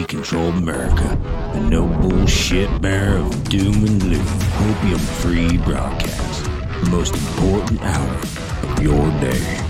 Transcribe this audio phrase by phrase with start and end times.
[0.00, 1.18] commie controlled America,
[1.54, 4.26] the no bullshit bearer of doom and gloom,
[4.70, 9.60] opium free broadcast, the most important hour of your day.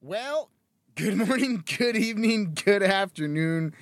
[0.00, 0.50] Well,
[0.94, 3.74] good morning, good evening, good afternoon,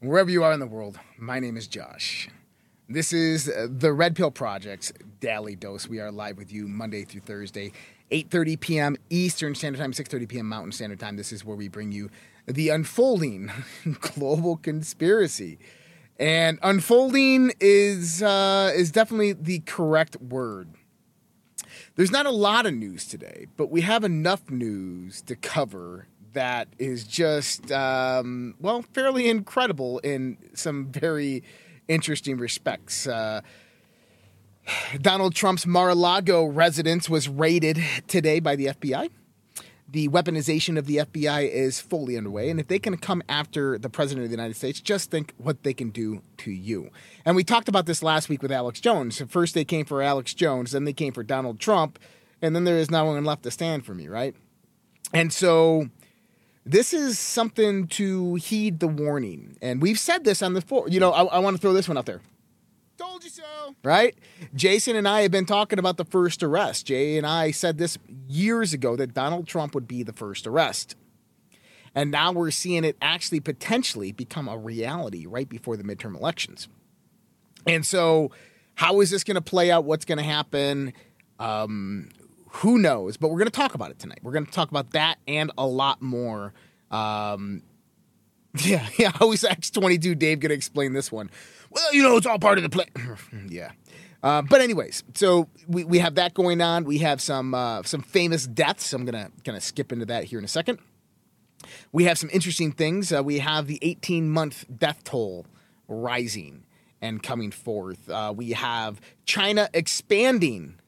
[0.00, 0.98] wherever you are in the world.
[1.18, 2.28] My name is Josh.
[2.88, 5.88] This is the Red Pill Project's Daily Dose.
[5.88, 7.72] We are live with you Monday through Thursday,
[8.10, 8.96] 8:30 p.m.
[9.10, 10.48] Eastern Standard Time, 6:30 p.m.
[10.48, 11.16] Mountain Standard Time.
[11.16, 12.10] This is where we bring you
[12.52, 13.50] the unfolding
[14.00, 15.58] global conspiracy.
[16.18, 20.68] And unfolding is uh, is definitely the correct word.
[21.96, 26.68] There's not a lot of news today, but we have enough news to cover that
[26.78, 31.42] is just um, well fairly incredible in some very
[31.88, 33.06] interesting respects.
[33.06, 33.40] Uh,
[35.00, 39.10] Donald Trump's Mar-a-Lago residence was raided today by the FBI.
[39.92, 43.90] The weaponization of the FBI is fully underway, and if they can come after the
[43.90, 46.90] president of the United States, just think what they can do to you.
[47.24, 49.20] And we talked about this last week with Alex Jones.
[49.28, 51.98] First, they came for Alex Jones, then they came for Donald Trump,
[52.40, 54.36] and then there is no one left to stand for me, right?
[55.12, 55.88] And so
[56.64, 59.56] this is something to heed the warning.
[59.60, 60.88] And we've said this on the floor.
[60.88, 62.20] You know, I, I want to throw this one out there.
[63.00, 63.74] Told you so.
[63.82, 64.14] Right?
[64.54, 66.86] Jason and I have been talking about the first arrest.
[66.86, 67.96] Jay and I said this
[68.28, 70.96] years ago that Donald Trump would be the first arrest.
[71.94, 76.68] And now we're seeing it actually potentially become a reality right before the midterm elections.
[77.66, 78.32] And so,
[78.74, 79.84] how is this going to play out?
[79.84, 80.92] What's going to happen?
[81.38, 82.10] Um,
[82.48, 83.16] who knows?
[83.16, 84.18] But we're going to talk about it tonight.
[84.22, 86.52] We're going to talk about that and a lot more.
[86.90, 87.62] Um,
[88.58, 89.12] yeah, yeah.
[89.14, 91.30] I always ask 22 Dave going to explain this one.
[91.70, 92.86] Well, you know, it's all part of the play.
[93.48, 93.72] yeah.
[94.22, 96.84] Uh, but anyways, so we, we have that going on.
[96.84, 98.92] We have some uh, some famous deaths.
[98.92, 100.78] I'm gonna gonna skip into that here in a second.
[101.92, 103.12] We have some interesting things.
[103.12, 105.46] Uh, we have the 18 month death toll
[105.88, 106.64] rising
[107.00, 108.08] and coming forth.
[108.10, 110.78] Uh, we have China expanding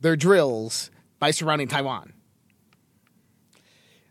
[0.00, 2.12] their drills by surrounding Taiwan.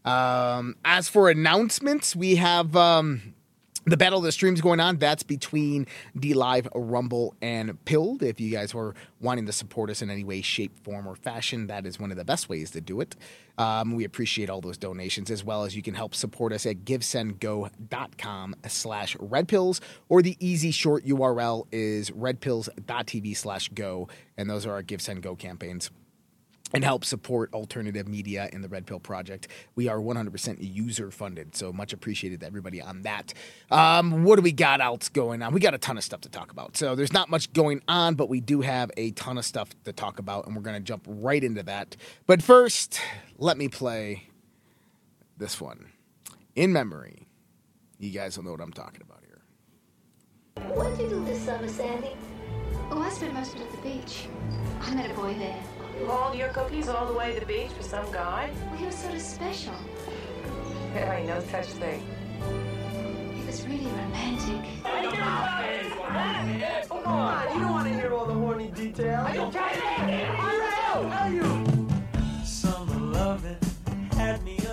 [0.04, 3.34] Um, as for announcements, we have um,
[3.86, 4.98] the Battle of the Streams going on.
[4.98, 5.88] That's between
[6.18, 8.24] DLive, Rumble, and Pilled.
[8.24, 11.68] If you guys were wanting to support us in any way, shape, form, or fashion,
[11.68, 13.16] that is one of the best ways to do it.
[13.58, 16.84] Um, we appreciate all those donations, as well as you can help support us at
[16.84, 19.80] givesendgo.com slash redpills,
[20.10, 25.22] or the easy short URL is redpills.tv slash go, and those are our Give Send
[25.22, 25.90] Go campaigns
[26.74, 29.48] and help support alternative media in the Red Pill Project.
[29.76, 33.34] We are 100% user funded, so much appreciated to everybody on that.
[33.72, 35.54] Um, what do we got else going on?
[35.54, 36.76] We got a ton of stuff to talk about.
[36.76, 39.94] So there's not much going on, but we do have a ton of stuff to
[39.94, 41.96] talk about, and we're going to jump right into that.
[42.26, 43.00] But first,
[43.38, 44.28] let me play
[45.38, 45.92] this one
[46.56, 47.28] in memory.
[48.00, 49.42] You guys will know what I'm talking about here.
[50.76, 52.16] What did you do this summer, Sandy?
[52.92, 54.28] Oh, I spent most of it at the beach.
[54.82, 55.64] I met a boy there.
[56.00, 58.52] You hauled your cookies all the way to the beach for some guy?
[58.68, 59.74] Well, he was sort of special.
[60.94, 62.04] There ain't no such thing.
[63.34, 64.66] He was really romantic.
[66.90, 69.26] Come on, you don't want to hear all the horny details.
[69.26, 70.30] I don't care.
[70.32, 70.74] All right.
[70.74, 71.88] How are you?
[72.44, 73.58] Summer loving
[74.12, 74.65] had me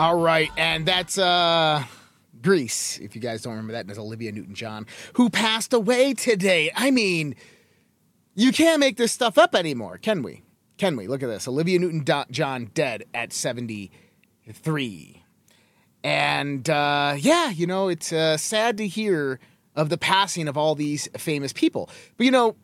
[0.00, 1.84] All right, and that's uh
[2.40, 2.98] Grease.
[3.00, 6.72] If you guys don't remember that, and there's Olivia Newton-John who passed away today.
[6.74, 7.36] I mean,
[8.34, 10.42] you can't make this stuff up anymore, can we?
[10.78, 11.06] Can we?
[11.06, 11.46] Look at this.
[11.46, 15.22] Olivia Newton-John dead at 73.
[16.02, 19.38] And uh, yeah, you know, it's uh, sad to hear
[19.76, 21.90] of the passing of all these famous people.
[22.16, 22.56] But you know,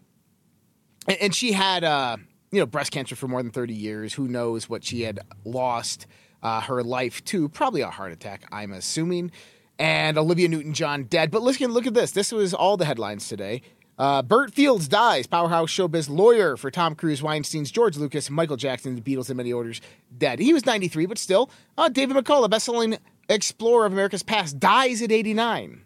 [1.07, 2.17] and, and she had uh,
[2.51, 4.15] you know breast cancer for more than 30 years.
[4.15, 6.07] Who knows what she had lost
[6.47, 7.49] uh, her life to?
[7.49, 9.31] Probably a heart attack, I'm assuming.
[9.79, 11.31] and Olivia Newton John dead.
[11.31, 12.13] But listen, look at this.
[12.13, 13.63] This was all the headlines today.
[13.99, 18.95] Uh, Bert Fields dies, powerhouse showbiz lawyer for Tom Cruise, Weinstein's George Lucas, Michael Jackson,
[18.95, 19.81] the Beatles, and many others,
[20.17, 20.39] dead.
[20.39, 21.51] He was 93, but still.
[21.79, 22.99] Uh, David McCullough, best-selling
[23.29, 25.85] explorer of America's past, dies at 89.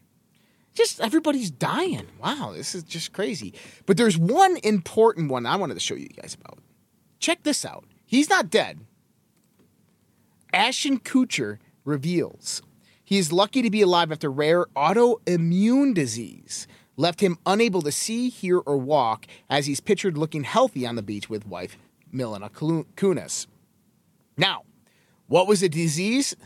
[0.74, 2.06] Just everybody's dying.
[2.22, 3.54] Wow, this is just crazy.
[3.86, 6.58] But there's one important one I wanted to show you guys about.
[7.20, 7.84] Check this out.
[8.06, 8.80] He's not dead.
[10.52, 12.62] Ashton Kutcher reveals
[13.04, 16.66] he is lucky to be alive after rare autoimmune disease
[16.96, 21.02] left him unable to see, hear, or walk as he's pictured looking healthy on the
[21.02, 21.76] beach with wife
[22.12, 23.46] Milena Kunis.
[24.36, 24.64] Now,
[25.26, 26.36] what was the disease?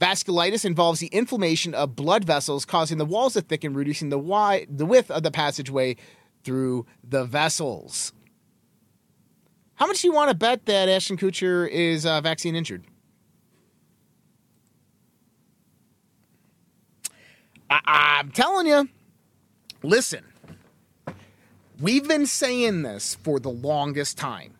[0.00, 4.66] Vasculitis involves the inflammation of blood vessels, causing the walls to thicken, reducing the, wide,
[4.70, 5.96] the width of the passageway
[6.42, 8.12] through the vessels.
[9.74, 12.84] How much do you want to bet that Ashton Kutcher is uh, vaccine injured?
[17.70, 18.88] I- I'm telling you.
[19.82, 20.24] Listen,
[21.80, 24.54] we've been saying this for the longest time.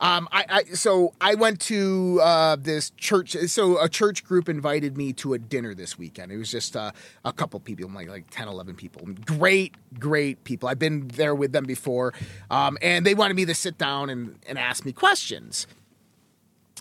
[0.00, 3.36] Um, I, I so I went to uh, this church.
[3.46, 6.32] So a church group invited me to a dinner this weekend.
[6.32, 6.90] It was just uh,
[7.24, 9.06] a couple people, like like 10, 11 people.
[9.24, 10.68] Great, great people.
[10.68, 12.12] I've been there with them before,
[12.50, 15.68] um, and they wanted me to sit down and, and ask me questions.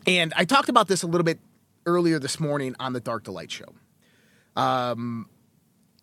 [0.08, 1.40] And I talked about this a little bit
[1.86, 3.74] earlier this morning on the Dark to Light show.
[4.56, 5.30] Um,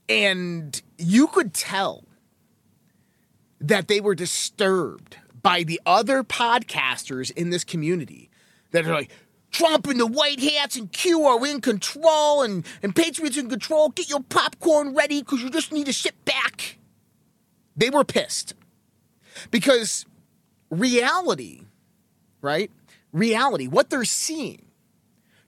[0.08, 2.04] and you could tell
[3.60, 8.30] that they were disturbed by the other podcasters in this community
[8.72, 9.10] that are like,
[9.50, 13.88] Trump and the white hats and Q are in control and, and Patriots in control.
[13.88, 16.78] Get your popcorn ready because you just need to sit back.
[17.76, 18.54] They were pissed
[19.50, 20.06] because
[20.70, 21.62] reality,
[22.40, 22.70] right?
[23.12, 24.66] Reality, what they're seeing,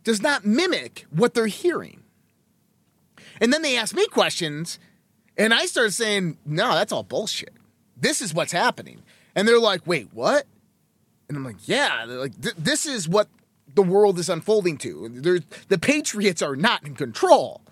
[0.03, 2.02] does not mimic what they're hearing.
[3.43, 4.79] And then they asked me questions,
[5.37, 7.53] and I started saying, no, that's all bullshit.
[7.97, 9.03] This is what's happening.
[9.35, 10.47] And they're like, wait, what?
[11.29, 13.29] And I'm like, yeah, They're like th- this is what
[13.75, 15.09] the world is unfolding to.
[15.13, 17.63] They're, the Patriots are not in control.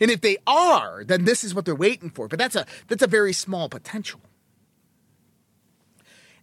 [0.00, 2.28] And if they are, then this is what they're waiting for.
[2.28, 4.20] But that's a that's a very small potential.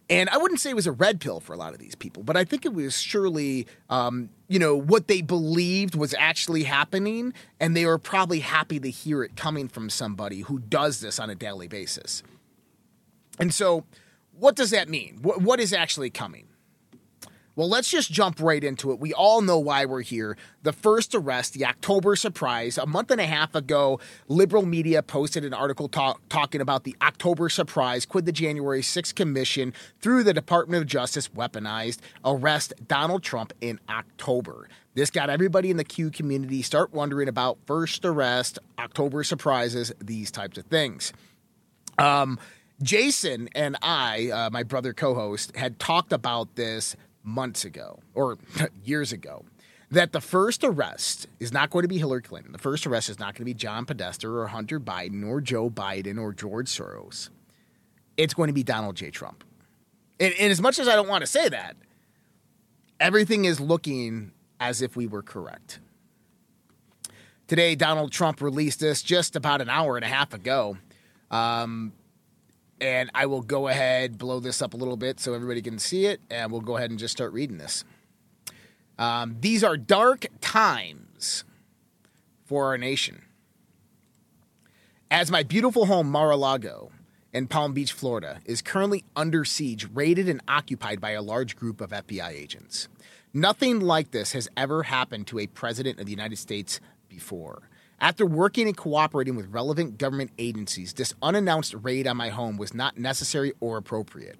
[0.08, 2.22] And I wouldn't say it was a red pill for a lot of these people,
[2.22, 7.32] but I think it was surely, um, you know, what they believed was actually happening,
[7.58, 11.28] and they were probably happy to hear it coming from somebody who does this on
[11.28, 12.22] a daily basis.
[13.40, 13.84] And so,
[14.30, 15.18] what does that mean?
[15.22, 16.46] What, what is actually coming?
[17.56, 19.00] Well, let's just jump right into it.
[19.00, 20.36] We all know why we're here.
[20.62, 22.76] The first arrest, the October surprise.
[22.76, 23.98] A month and a half ago,
[24.28, 28.04] liberal media posted an article talk, talking about the October surprise.
[28.04, 29.72] Could the January 6th Commission,
[30.02, 34.68] through the Department of Justice, weaponized arrest Donald Trump in October?
[34.92, 40.30] This got everybody in the Q community start wondering about first arrest, October surprises, these
[40.30, 41.14] types of things.
[41.98, 42.38] Um,
[42.82, 46.96] Jason and I, uh, my brother co-host, had talked about this
[47.26, 48.38] months ago or
[48.84, 49.44] years ago
[49.90, 52.52] that the first arrest is not going to be Hillary Clinton.
[52.52, 55.70] The first arrest is not going to be John Podesta or Hunter Biden or Joe
[55.70, 57.28] Biden or George Soros.
[58.16, 59.10] It's going to be Donald J.
[59.10, 59.44] Trump.
[60.18, 61.76] And, and as much as I don't want to say that,
[62.98, 65.80] everything is looking as if we were correct.
[67.46, 70.78] Today, Donald Trump released this just about an hour and a half ago.
[71.30, 71.92] Um,
[72.80, 76.06] and I will go ahead, blow this up a little bit so everybody can see
[76.06, 77.84] it, and we'll go ahead and just start reading this.
[78.98, 81.44] Um, these are dark times
[82.44, 83.22] for our nation.
[85.10, 86.90] As my beautiful home, Mar a Lago,
[87.32, 91.80] in Palm Beach, Florida, is currently under siege, raided, and occupied by a large group
[91.80, 92.88] of FBI agents.
[93.34, 97.68] Nothing like this has ever happened to a president of the United States before.
[97.98, 102.74] After working and cooperating with relevant government agencies, this unannounced raid on my home was
[102.74, 104.38] not necessary or appropriate.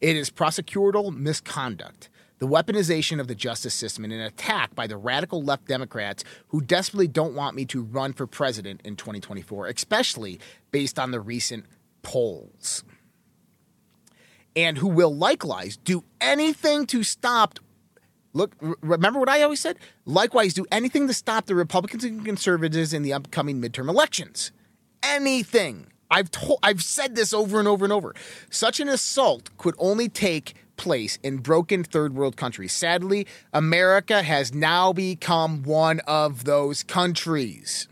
[0.00, 4.98] It is prosecutorial misconduct, the weaponization of the justice system, and an attack by the
[4.98, 10.38] radical left Democrats who desperately don't want me to run for president in 2024, especially
[10.70, 11.64] based on the recent
[12.02, 12.84] polls.
[14.54, 17.58] And who will likewise do anything to stop
[18.32, 19.78] Look, remember what I always said?
[20.04, 24.52] Likewise, do anything to stop the Republicans and conservatives in the upcoming midterm elections.
[25.02, 25.86] Anything.
[26.10, 28.14] I've told, I've said this over and over and over.
[28.50, 32.72] Such an assault could only take place in broken third world countries.
[32.72, 37.88] Sadly, America has now become one of those countries.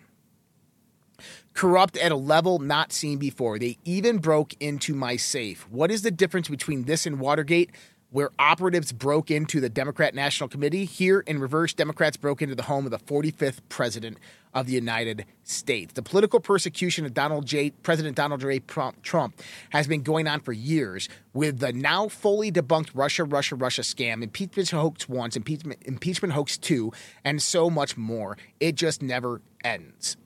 [1.52, 3.58] Corrupt at a level not seen before.
[3.58, 5.66] They even broke into my safe.
[5.70, 7.70] What is the difference between this and Watergate?
[8.10, 10.84] Where operatives broke into the Democrat National Committee.
[10.84, 14.18] Here in reverse, Democrats broke into the home of the 45th president
[14.54, 15.92] of the United States.
[15.92, 17.70] The political persecution of Donald J.
[17.82, 18.60] President Donald J.
[19.02, 23.82] Trump has been going on for years with the now fully debunked Russia, Russia, Russia
[23.82, 26.92] scam, impeachment hoax once, impeachment, impeachment hoax two,
[27.24, 28.38] and so much more.
[28.60, 30.16] It just never ends.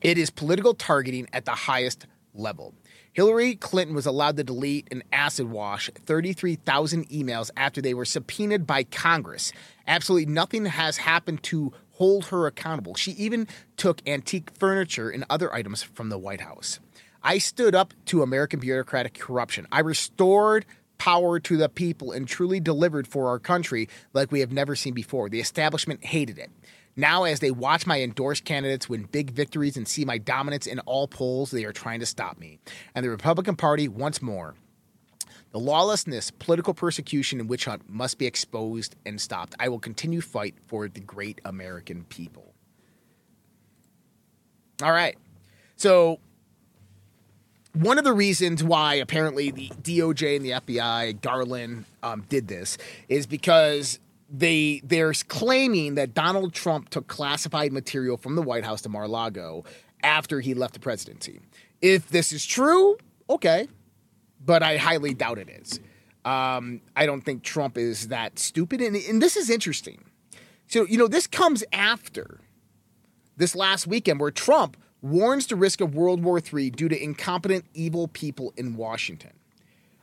[0.00, 2.74] It is political targeting at the highest level.
[3.18, 8.64] Hillary Clinton was allowed to delete and acid wash 33,000 emails after they were subpoenaed
[8.64, 9.52] by Congress.
[9.88, 12.94] Absolutely nothing has happened to hold her accountable.
[12.94, 16.78] She even took antique furniture and other items from the White House.
[17.20, 19.66] I stood up to American bureaucratic corruption.
[19.72, 20.64] I restored
[20.98, 24.94] power to the people and truly delivered for our country like we have never seen
[24.94, 25.28] before.
[25.28, 26.52] The establishment hated it.
[26.98, 30.80] Now, as they watch my endorsed candidates win big victories and see my dominance in
[30.80, 32.58] all polls, they are trying to stop me.
[32.92, 34.56] And the Republican Party, once more,
[35.52, 39.54] the lawlessness, political persecution, and witch hunt must be exposed and stopped.
[39.60, 42.52] I will continue fight for the great American people.
[44.82, 45.16] All right.
[45.76, 46.18] So,
[47.74, 52.76] one of the reasons why apparently the DOJ and the FBI, Garland, um, did this
[53.08, 58.82] is because they they're claiming that Donald Trump took classified material from the White House
[58.82, 59.64] to Mar-a-Lago
[60.02, 61.40] after he left the presidency.
[61.80, 62.98] If this is true,
[63.30, 63.68] okay,
[64.44, 65.80] but I highly doubt it is.
[66.24, 70.04] Um, I don't think Trump is that stupid, and, and this is interesting.
[70.66, 72.40] So you know, this comes after
[73.36, 77.64] this last weekend where Trump warns the risk of World War III due to incompetent,
[77.72, 79.32] evil people in Washington.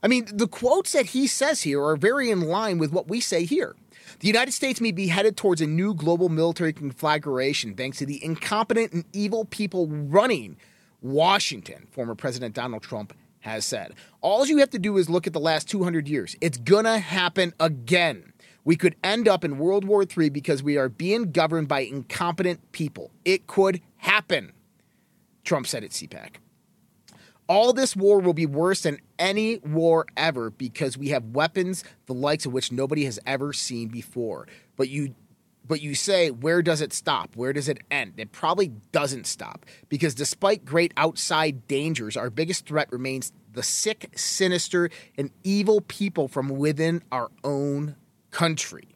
[0.02, 3.20] I mean, the quotes that he says here are very in line with what we
[3.20, 3.76] say here.
[4.20, 8.24] The United States may be headed towards a new global military conflagration thanks to the
[8.24, 10.58] incompetent and evil people running
[11.02, 13.94] Washington, former President Donald Trump has said.
[14.22, 16.36] All you have to do is look at the last 200 years.
[16.42, 18.34] It's gonna happen again.
[18.64, 22.72] We could end up in World War III because we are being governed by incompetent
[22.72, 23.12] people.
[23.24, 24.54] It could happen,
[25.44, 26.38] Trump said at CPAC.
[27.48, 32.14] All this war will be worse than any war ever because we have weapons the
[32.14, 34.48] likes of which nobody has ever seen before.
[34.76, 35.16] But you
[35.68, 37.36] but you say where does it stop?
[37.36, 38.14] Where does it end?
[38.18, 44.10] It probably doesn't stop because despite great outside dangers, our biggest threat remains the sick,
[44.16, 47.96] sinister, and evil people from within our own
[48.32, 48.90] country.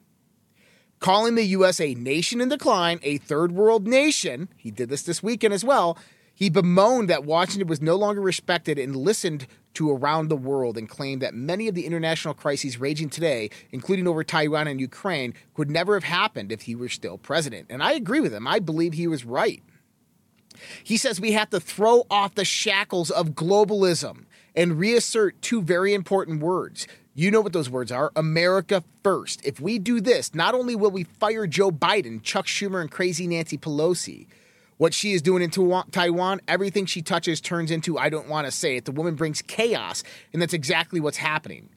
[1.00, 5.24] Calling the US a nation in decline, a third world nation, he did this this
[5.24, 5.98] weekend as well,
[6.40, 10.88] he bemoaned that Washington was no longer respected and listened to around the world and
[10.88, 15.70] claimed that many of the international crises raging today, including over Taiwan and Ukraine, could
[15.70, 17.68] never have happened if he were still president.
[17.70, 18.48] And I agree with him.
[18.48, 19.62] I believe he was right.
[20.82, 24.24] He says we have to throw off the shackles of globalism
[24.56, 26.88] and reassert two very important words.
[27.16, 29.46] You know what those words are America first.
[29.46, 33.28] If we do this, not only will we fire Joe Biden, Chuck Schumer, and crazy
[33.28, 34.28] Nancy Pelosi,
[34.80, 35.52] what she is doing in
[35.92, 38.86] Taiwan, everything she touches turns into, I don't want to say it.
[38.86, 41.68] The woman brings chaos, and that's exactly what's happening.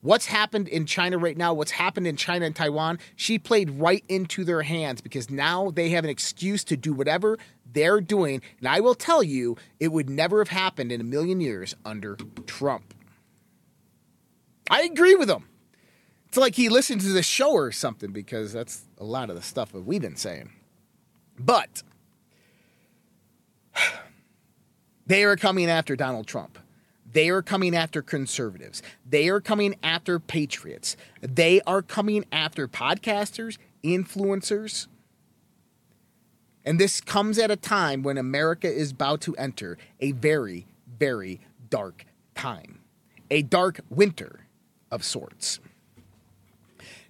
[0.00, 4.02] What's happened in China right now, what's happened in China and Taiwan, she played right
[4.08, 7.38] into their hands because now they have an excuse to do whatever
[7.70, 8.40] they're doing.
[8.58, 12.16] And I will tell you, it would never have happened in a million years under
[12.46, 12.94] Trump.
[14.70, 15.44] I agree with him.
[16.28, 19.42] It's like he listened to the show or something because that's a lot of the
[19.42, 20.50] stuff that we've been saying.
[21.38, 21.82] But
[25.06, 26.58] they are coming after Donald Trump.
[27.12, 28.82] They are coming after conservatives.
[29.08, 30.96] They are coming after patriots.
[31.20, 34.86] They are coming after podcasters, influencers.
[36.64, 40.66] And this comes at a time when America is about to enter a very,
[40.98, 42.80] very dark time,
[43.30, 44.46] a dark winter
[44.90, 45.60] of sorts.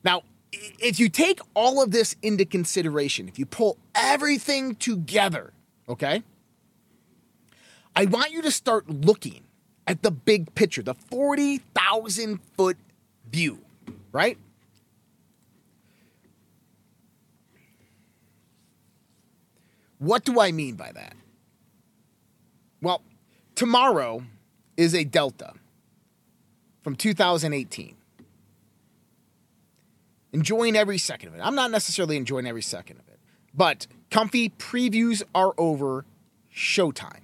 [0.04, 5.52] Now, if you take all of this into consideration, if you pull everything together,
[5.88, 6.22] okay,
[7.94, 9.44] I want you to start looking
[9.86, 12.78] at the big picture, the 40,000 foot
[13.30, 13.58] view,
[14.12, 14.38] right?
[19.98, 21.14] What do I mean by that?
[22.80, 23.02] Well,
[23.54, 24.24] tomorrow
[24.76, 25.52] is a Delta
[26.82, 27.96] from 2018.
[30.32, 31.40] Enjoying every second of it.
[31.42, 33.20] I'm not necessarily enjoying every second of it,
[33.54, 36.04] but comfy previews are over.
[36.54, 37.22] Showtime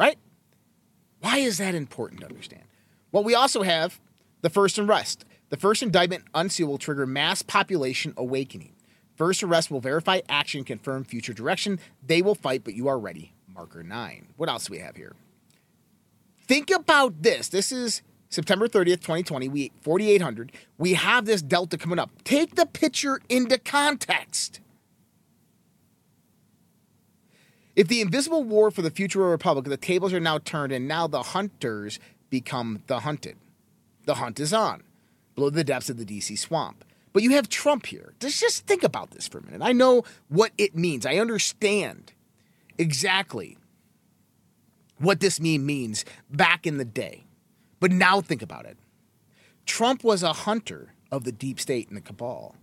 [0.00, 0.18] right?
[1.20, 2.64] Why is that important to understand?
[3.12, 4.00] Well, Q also have
[4.40, 5.26] the first arrest.
[5.50, 8.72] The first indictment unseal will trigger mass population awakening.
[9.16, 11.78] First arrest will verify action, confirm future direction.
[12.04, 13.34] They will fight, but you are ready.
[13.52, 14.28] Marker nine.
[14.36, 15.14] What else do we have here?
[16.46, 17.48] Think about this.
[17.48, 20.52] This is September 30th, 2020, we 4800.
[20.78, 22.10] We have this delta coming up.
[22.24, 24.60] Take the picture into context.
[27.76, 30.72] If the invisible war for the future of a republic, the tables are now turned,
[30.72, 31.98] and now the hunters
[32.28, 33.36] become the hunted.
[34.04, 34.82] The hunt is on,
[35.34, 36.84] below the depths of the DC swamp.
[37.12, 38.14] But you have Trump here.
[38.20, 39.62] Just, just think about this for a minute.
[39.62, 41.04] I know what it means.
[41.04, 42.12] I understand
[42.78, 43.58] exactly
[44.98, 47.24] what this meme means back in the day.
[47.80, 48.76] But now think about it.
[49.66, 52.54] Trump was a hunter of the deep state and the cabal.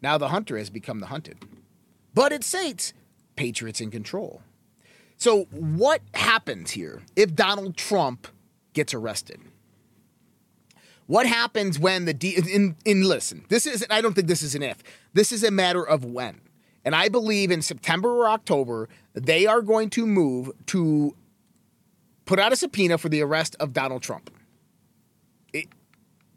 [0.00, 1.38] Now the hunter has become the hunted.
[2.14, 2.92] But it states
[3.36, 4.42] patriots in control.
[5.22, 8.26] So, what happens here if Donald Trump
[8.72, 9.40] gets arrested?
[11.06, 14.56] What happens when the D in, in listen, this is I don't think this is
[14.56, 14.82] an if.
[15.12, 16.40] This is a matter of when.
[16.84, 21.14] And I believe in September or October, they are going to move to
[22.24, 24.28] put out a subpoena for the arrest of Donald Trump.
[25.52, 25.68] It-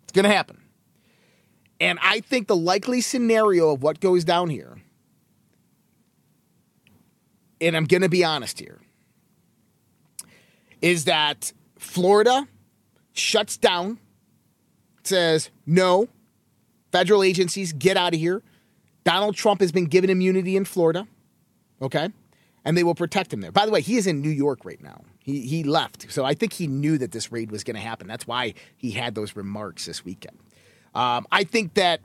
[0.03, 0.61] it's going to happen.
[1.79, 4.77] And I think the likely scenario of what goes down here,
[7.61, 8.79] and I'm going to be honest here,
[10.81, 12.47] is that Florida
[13.13, 13.99] shuts down,
[15.03, 16.09] says, no,
[16.91, 18.41] federal agencies, get out of here.
[19.03, 21.07] Donald Trump has been given immunity in Florida,
[21.81, 22.09] okay?
[22.63, 23.51] And they will protect him there.
[23.51, 25.03] By the way, he is in New York right now.
[25.19, 26.11] He, he left.
[26.11, 28.07] So I think he knew that this raid was going to happen.
[28.07, 30.37] That's why he had those remarks this weekend.
[30.93, 32.01] Um, I think that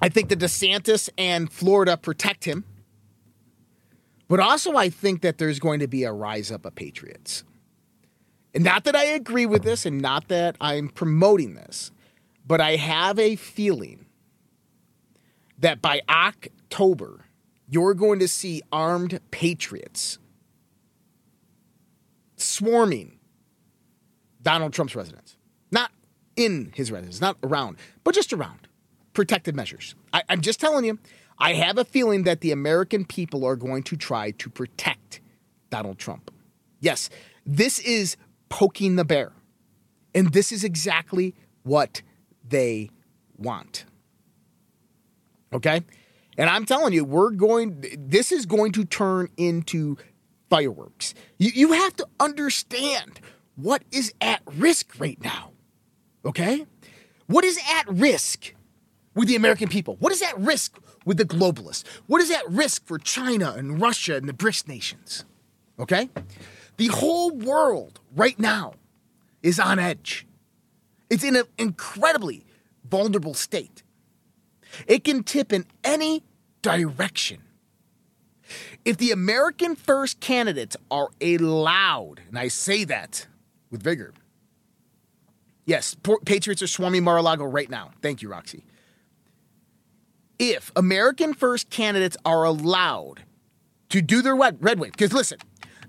[0.00, 2.64] I think that DeSantis and Florida protect him.
[4.32, 7.44] But also, I think that there's going to be a rise up of patriots.
[8.54, 11.90] And not that I agree with this and not that I'm promoting this,
[12.46, 14.06] but I have a feeling
[15.58, 17.26] that by October,
[17.68, 20.16] you're going to see armed patriots
[22.38, 23.18] swarming
[24.40, 25.36] Donald Trump's residence.
[25.70, 25.90] Not
[26.36, 28.66] in his residence, not around, but just around.
[29.12, 29.94] Protective measures.
[30.10, 30.98] I, I'm just telling you,
[31.38, 35.20] I have a feeling that the American people are going to try to protect
[35.70, 36.30] Donald Trump.
[36.80, 37.10] Yes,
[37.44, 38.16] this is
[38.48, 39.32] poking the bear.
[40.14, 42.02] And this is exactly what
[42.46, 42.90] they
[43.38, 43.86] want.
[45.52, 45.82] Okay?
[46.36, 49.96] And I'm telling you, we're going, this is going to turn into
[50.50, 51.14] fireworks.
[51.38, 53.20] You, you have to understand
[53.56, 55.52] what is at risk right now.
[56.24, 56.66] Okay?
[57.26, 58.54] What is at risk
[59.14, 59.96] with the American people?
[59.98, 61.84] What is at risk with the globalists?
[62.06, 65.24] What is at risk for China and Russia and the BRICS nations?
[65.78, 66.10] Okay?
[66.76, 68.74] The whole world right now
[69.42, 70.26] is on edge.
[71.10, 72.44] It's in an incredibly
[72.88, 73.82] vulnerable state.
[74.86, 76.22] It can tip in any
[76.62, 77.42] direction.
[78.84, 83.26] If the American first candidates are allowed, and I say that
[83.70, 84.12] with vigor,
[85.64, 87.90] yes, Patriots are swarming Mar a Lago right now.
[88.02, 88.64] Thank you, Roxy.
[90.38, 93.24] If American first candidates are allowed
[93.90, 95.38] to do their red, wave, because listen,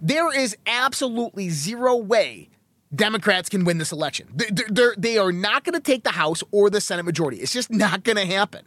[0.02, 2.50] there is absolutely zero way
[2.94, 4.28] Democrats can win this election.
[4.34, 7.38] They're, they're, they are not going to take the House or the Senate majority.
[7.38, 8.66] It's just not going to happen.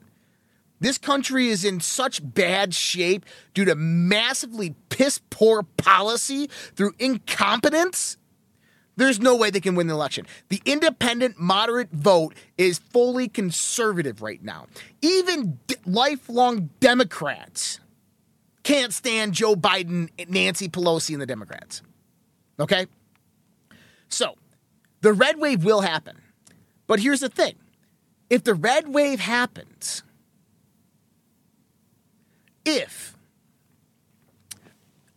[0.80, 8.16] This country is in such bad shape due to massively piss poor policy through incompetence.
[8.96, 10.26] There's no way they can win the election.
[10.48, 14.66] The independent moderate vote is fully conservative right now.
[15.02, 17.78] Even d- lifelong Democrats
[18.62, 21.82] can't stand Joe Biden, Nancy Pelosi, and the Democrats.
[22.58, 22.86] Okay?
[24.08, 24.36] So,
[25.02, 26.20] the red wave will happen.
[26.86, 27.54] But here's the thing
[28.30, 30.02] if the red wave happens,
[32.64, 33.16] if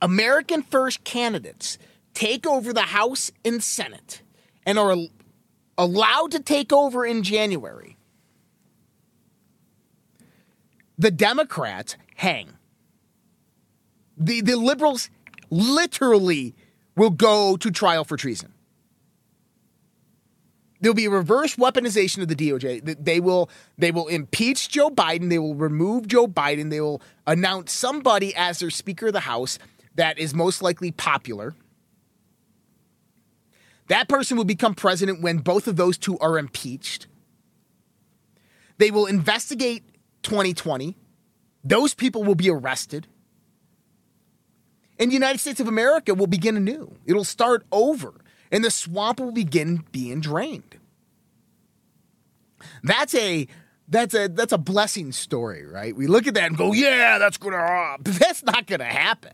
[0.02, 1.78] American first candidates
[2.20, 4.22] take over the House and Senate
[4.66, 5.08] and are al-
[5.78, 7.96] allowed to take over in January,
[10.98, 12.50] the Democrats hang.
[14.18, 15.10] The, the liberals
[15.50, 16.56] literally
[16.98, 18.52] will go to trial for treason.
[20.82, 22.98] There'll be a reverse weaponization of the DOJ.
[23.02, 25.30] They will they will impeach Joe Biden.
[25.30, 26.70] They will remove Joe Biden.
[26.70, 29.60] They will announce somebody as their Speaker of the House
[29.96, 31.54] that is most likely popular.
[33.90, 37.08] That person will become president when both of those two are impeached.
[38.78, 39.84] They will investigate
[40.24, 40.96] 2020.
[41.64, 43.08] Those people will be arrested.
[45.00, 46.96] And the United States of America will begin anew.
[47.06, 48.14] It'll start over,
[48.52, 50.78] and the swamp will begin being drained.
[52.84, 53.48] That's a
[53.88, 55.96] that's a that's a blessing story, right?
[55.96, 59.34] We look at that and go, "Yeah, that's gonna happen." That's not gonna happen.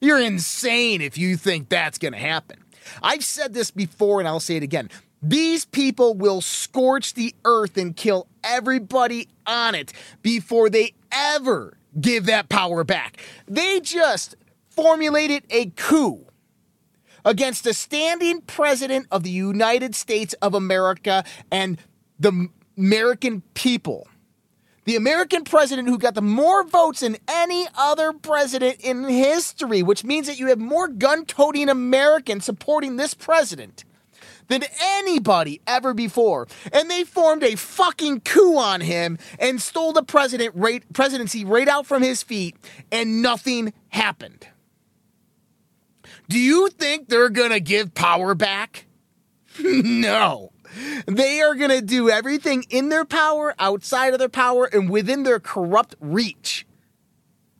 [0.00, 2.61] You're insane if you think that's gonna happen.
[3.02, 4.90] I've said this before, and I'll say it again.
[5.22, 12.26] These people will scorch the earth and kill everybody on it before they ever give
[12.26, 13.18] that power back.
[13.46, 14.34] They just
[14.70, 16.26] formulated a coup
[17.24, 21.78] against the standing president of the United States of America and
[22.18, 24.08] the American people.
[24.84, 30.02] The American president who got the more votes than any other president in history, which
[30.02, 33.84] means that you have more gun toting Americans supporting this president
[34.48, 36.48] than anybody ever before.
[36.72, 41.68] And they formed a fucking coup on him and stole the president right, presidency right
[41.68, 42.56] out from his feet,
[42.90, 44.48] and nothing happened.
[46.28, 48.86] Do you think they're gonna give power back?
[49.62, 50.51] no.
[51.06, 55.22] They are going to do everything in their power, outside of their power, and within
[55.22, 56.66] their corrupt reach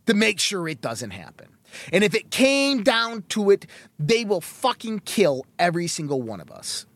[0.06, 1.48] to make sure it doesn't happen.
[1.92, 3.66] And if it came down to it,
[3.98, 6.86] they will fucking kill every single one of us.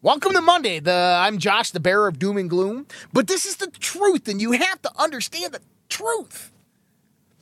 [0.00, 0.80] Welcome to Monday.
[0.80, 4.40] The I'm Josh, the bearer of doom and gloom, but this is the truth, and
[4.40, 6.52] you have to understand the truth.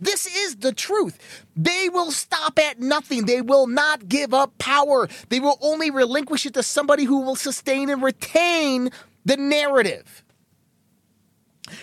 [0.02, 1.46] This is the truth.
[1.54, 3.26] They will stop at nothing.
[3.26, 5.08] They will not give up power.
[5.28, 8.90] They will only relinquish it to somebody who will sustain and retain
[9.24, 10.24] the narrative.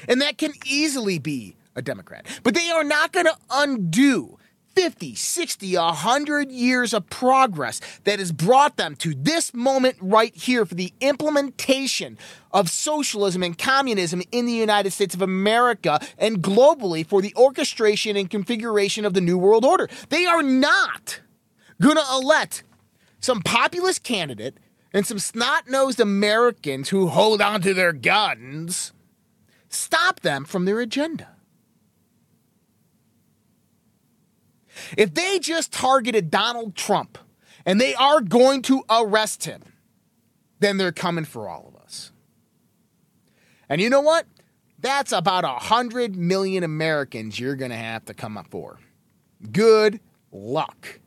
[0.10, 2.26] And that can easily be a Democrat.
[2.44, 4.39] But they are not going to undo
[4.80, 10.66] 50, 60, 100 years of progress that has brought them to this moment right here
[10.66, 12.18] for the implementation
[12.52, 18.16] of socialism and communism in the United States of America and globally for the orchestration
[18.16, 19.90] and configuration of the New World Order.
[20.08, 21.20] They are not
[21.82, 22.64] going to elect
[23.20, 24.56] some populist candidate
[24.94, 28.94] and some snot nosed Americans who hold on to their guns
[29.68, 31.36] stop them from their agenda.
[34.98, 37.18] If they just targeted Donald Trump
[37.66, 39.62] and they are going to arrest him,
[40.60, 42.12] then they're coming for all of us.
[43.70, 44.26] And you know what?
[44.80, 48.80] That's about a hundred million Americans you're going to have to come up for.
[49.52, 50.00] Good
[50.32, 51.00] luck.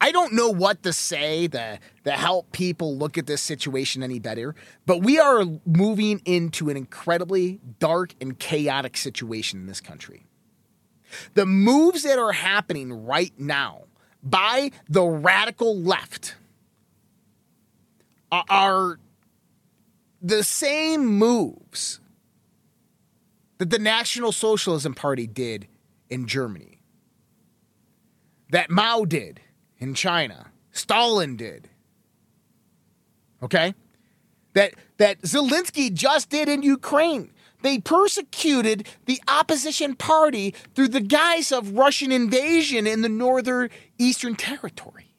[0.00, 4.18] I don't know what to say to, to help people look at this situation any
[4.18, 4.54] better,
[4.84, 10.23] but we are moving into an incredibly dark and chaotic situation in this country.
[11.34, 13.84] The moves that are happening right now
[14.22, 16.36] by the radical left
[18.30, 18.98] are-
[20.20, 22.00] the same moves
[23.58, 25.68] that the National Socialism Party did
[26.08, 26.80] in Germany,
[28.50, 29.40] that Mao did
[29.78, 31.68] in China, Stalin did.
[33.42, 33.74] Okay?
[34.54, 37.33] That that Zelensky just did in Ukraine.
[37.64, 44.34] They persecuted the opposition party through the guise of Russian invasion in the northern eastern
[44.36, 45.14] territory.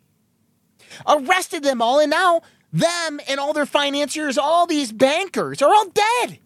[1.07, 5.87] Arrested them all, and now them and all their financiers, all these bankers, are all
[5.89, 6.37] dead.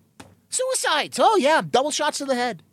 [0.48, 1.20] Suicides.
[1.22, 2.64] Oh, yeah, double shots to the head.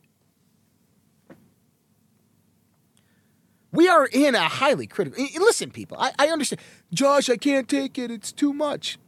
[3.73, 5.21] We are in a highly critical.
[5.21, 6.61] eh, Listen, people, I, I understand.
[6.95, 8.13] Josh, I can't take it.
[8.13, 8.99] It's too much.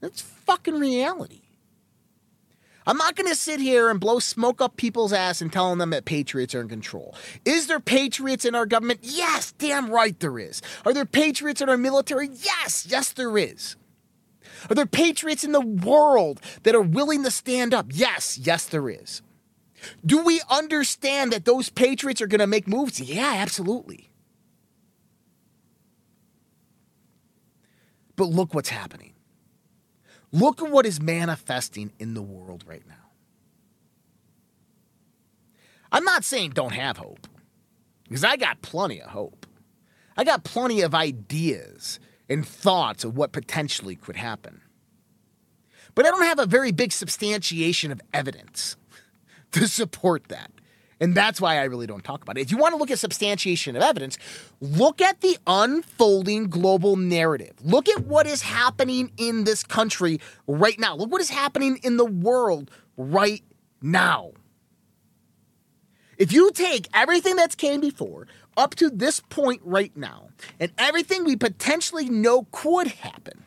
[0.00, 1.41] That's fucking reality.
[2.86, 5.90] I'm not going to sit here and blow smoke up people's ass and telling them
[5.90, 7.14] that patriots are in control.
[7.44, 9.00] Is there patriots in our government?
[9.02, 10.62] Yes, damn right there is.
[10.84, 12.28] Are there patriots in our military?
[12.28, 13.76] Yes, yes, there is.
[14.70, 17.86] Are there patriots in the world that are willing to stand up?
[17.90, 19.22] Yes, yes, there is.
[20.04, 23.00] Do we understand that those patriots are going to make moves?
[23.00, 24.10] Yeah, absolutely.
[28.14, 29.11] But look what's happening.
[30.32, 32.94] Look at what is manifesting in the world right now.
[35.92, 37.28] I'm not saying don't have hope,
[38.04, 39.46] because I got plenty of hope.
[40.16, 44.62] I got plenty of ideas and thoughts of what potentially could happen.
[45.94, 48.76] But I don't have a very big substantiation of evidence
[49.52, 50.50] to support that.
[51.02, 52.42] And that's why I really don't talk about it.
[52.42, 54.18] If you want to look at substantiation of evidence,
[54.60, 57.54] look at the unfolding global narrative.
[57.60, 60.94] Look at what is happening in this country right now.
[60.94, 63.42] Look what is happening in the world right
[63.82, 64.30] now.
[66.18, 70.28] If you take everything that's came before up to this point right now
[70.60, 73.42] and everything we potentially know could happen,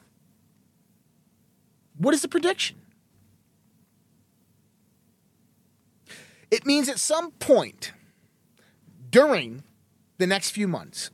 [1.98, 2.76] what is the prediction?
[6.52, 7.92] It means at some point
[9.10, 9.64] during
[10.18, 11.10] the next few months,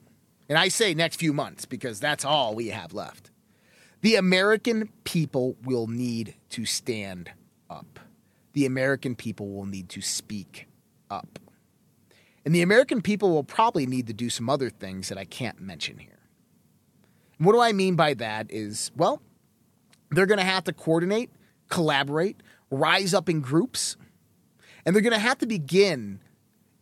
[0.49, 3.31] and I say next few months because that's all we have left,
[4.01, 7.31] the American people will need to stand
[7.69, 7.99] up.
[8.53, 10.67] The American people will need to speak
[11.09, 11.39] up.
[12.43, 15.61] And the American people will probably need to do some other things that I can't
[15.61, 16.19] mention here.
[17.37, 19.21] And what do I mean by that is, well,
[20.09, 21.29] they're going to have to coordinate,
[21.69, 22.41] collaborate,
[22.71, 23.95] rise up in groups,
[24.85, 26.19] and they're going to have to begin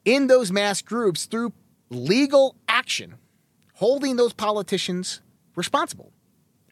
[0.06, 1.54] in those mass groups through
[1.90, 3.16] legal action,
[3.76, 5.22] holding those politicians
[5.56, 6.12] responsible.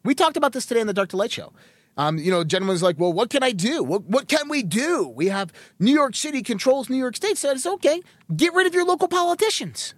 [0.04, 1.54] We talked about this today in the Dark to Light show.
[1.98, 3.84] Um, you know, gentleman's like, well, what can I do?
[3.84, 5.08] What, what can we do?
[5.08, 7.38] We have New York City controls New York State.
[7.38, 8.02] So it's okay.
[8.36, 9.96] Get rid of your local politicians.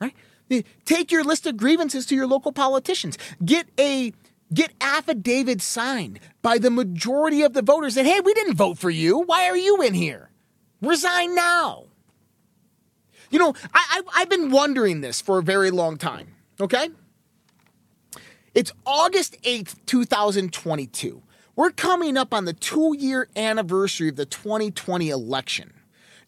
[0.00, 0.14] Right?
[0.86, 3.18] Take your list of grievances to your local politicians.
[3.44, 4.12] Get a
[4.52, 8.90] get affidavits signed by the majority of the voters that, hey, we didn't vote for
[8.90, 9.20] you.
[9.20, 10.30] Why are you in here?
[10.80, 11.84] Resign now.
[13.30, 16.28] You know, I, I, I've been wondering this for a very long time,
[16.60, 16.90] okay?
[18.54, 21.22] It's August 8th, 2022.
[21.56, 25.72] We're coming up on the two year anniversary of the 2020 election.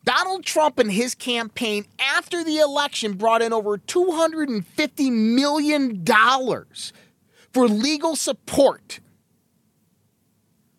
[0.05, 6.05] Donald Trump and his campaign after the election brought in over $250 million
[7.57, 9.01] for legal support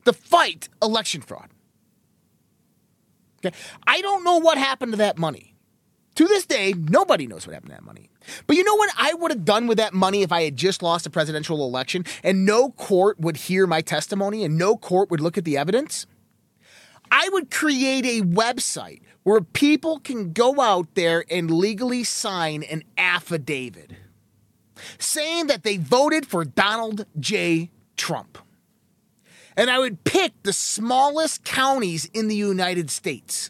[0.06, 1.50] to fight election fraud.
[3.44, 3.58] Okay.
[3.88, 5.56] I don't know what happened to that money.
[6.18, 8.12] To this day, nobody knows what happened to that money.
[8.46, 10.84] But you know what I would have done with that money if I had just
[10.84, 15.20] lost a presidential election and no court would hear my testimony and no court would
[15.20, 16.06] look at the evidence?
[17.10, 22.84] I would create a website where people can go out there and legally sign an
[23.00, 23.94] affidavit
[25.00, 27.70] saying that they voted for Donald J.
[27.96, 28.38] Trump.
[29.56, 33.50] And I would pick the smallest counties in the United States.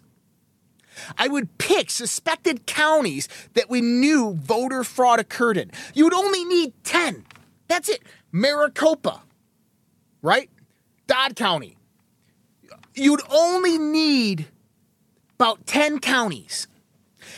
[1.18, 5.72] I would pick suspected counties that we knew voter fraud occurred in.
[5.94, 7.26] You would only need 10.
[7.68, 8.02] That's it.
[8.32, 9.22] Maricopa,
[10.22, 10.50] right?
[11.08, 11.78] Dodd County.
[12.96, 14.48] You'd only need
[15.36, 16.68] about 10 counties.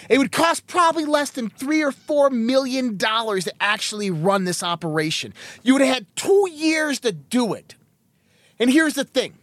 [0.07, 4.63] It would cost probably less than three or four million dollars to actually run this
[4.63, 5.33] operation.
[5.63, 7.75] You would have had two years to do it.
[8.59, 9.33] And here's the thing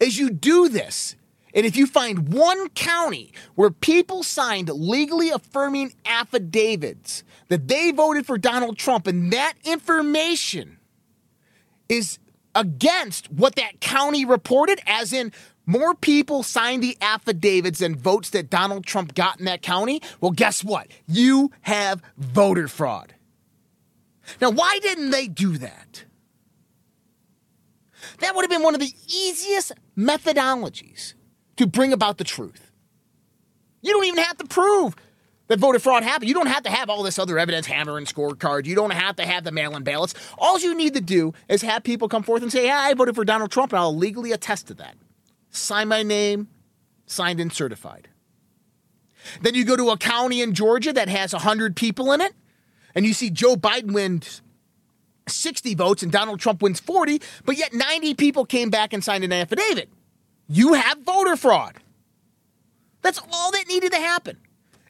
[0.00, 1.16] as you do this,
[1.54, 8.26] and if you find one county where people signed legally affirming affidavits that they voted
[8.26, 10.78] for Donald Trump, and that information
[11.88, 12.18] is
[12.54, 15.32] against what that county reported, as in
[15.68, 20.30] more people signed the affidavits than votes that Donald Trump got in that county, well,
[20.30, 20.88] guess what?
[21.06, 23.14] You have voter fraud.
[24.40, 26.04] Now, why didn't they do that?
[28.20, 31.12] That would have been one of the easiest methodologies
[31.56, 32.72] to bring about the truth.
[33.82, 34.96] You don't even have to prove
[35.48, 36.28] that voter fraud happened.
[36.28, 38.64] You don't have to have all this other evidence, hammer and scorecard.
[38.64, 40.14] You don't have to have the mail in ballots.
[40.38, 43.14] All you need to do is have people come forth and say, yeah, I voted
[43.14, 44.96] for Donald Trump, and I'll legally attest to that.
[45.50, 46.48] Sign my name,
[47.06, 48.08] signed and certified.
[49.42, 52.34] Then you go to a county in Georgia that has 100 people in it,
[52.94, 54.42] and you see Joe Biden wins
[55.26, 59.24] 60 votes and Donald Trump wins 40, but yet 90 people came back and signed
[59.24, 59.90] an affidavit.
[60.48, 61.76] You have voter fraud.
[63.02, 64.38] That's all that needed to happen.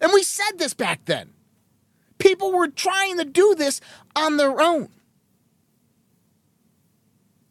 [0.01, 1.31] And we said this back then.
[2.19, 3.81] People were trying to do this
[4.15, 4.89] on their own.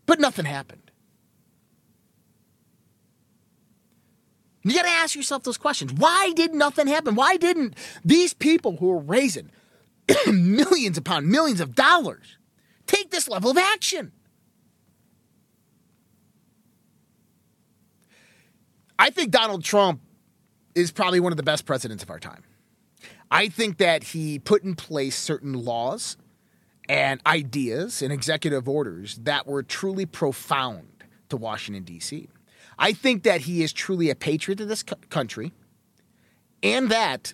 [0.05, 0.86] But nothing happened.
[4.69, 5.93] You got to ask yourself those questions.
[5.93, 7.15] Why did nothing happen?
[7.15, 9.49] Why didn't these people who are raising
[10.27, 12.37] millions upon millions of dollars
[12.85, 14.11] take this level of action?
[18.99, 20.01] I think Donald Trump
[20.75, 22.43] is probably one of the best presidents of our time.
[23.29, 26.17] I think that he put in place certain laws
[26.89, 32.29] and ideas and executive orders that were truly profound to Washington, D.C.
[32.79, 35.51] I think that he is truly a patriot of this co- country
[36.61, 37.33] and that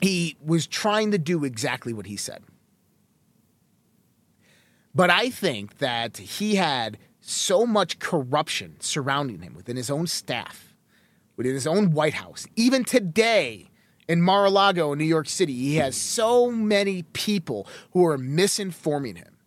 [0.00, 2.42] he was trying to do exactly what he said.
[4.94, 10.74] But I think that he had so much corruption surrounding him within his own staff,
[11.36, 12.46] within his own White House.
[12.56, 13.70] Even today
[14.08, 18.18] in Mar a Lago in New York City, he has so many people who are
[18.18, 19.38] misinforming him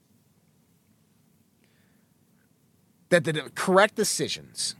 [3.10, 4.76] that the correct decisions,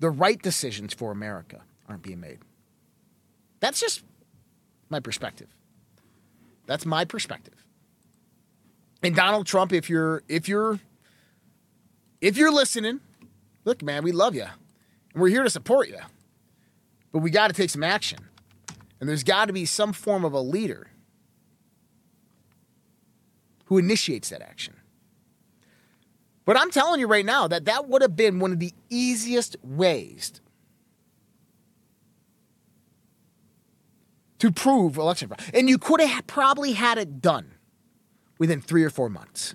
[0.00, 2.38] the right decisions for America aren't being made.
[3.60, 4.02] That's just
[4.90, 5.48] my perspective.
[6.66, 7.54] That's my perspective.
[9.02, 10.80] And Donald Trump, if you're if you're
[12.20, 13.00] if you're listening,
[13.64, 14.46] look, man, we love you.
[15.12, 15.98] And we're here to support you.
[17.12, 18.18] But we got to take some action.
[18.98, 20.88] And there's got to be some form of a leader
[23.66, 24.74] who initiates that action.
[26.44, 29.56] But I'm telling you right now that that would have been one of the easiest
[29.62, 30.40] ways
[34.38, 35.40] to prove election fraud.
[35.54, 37.54] And you could have probably had it done
[38.38, 39.54] within three or four months.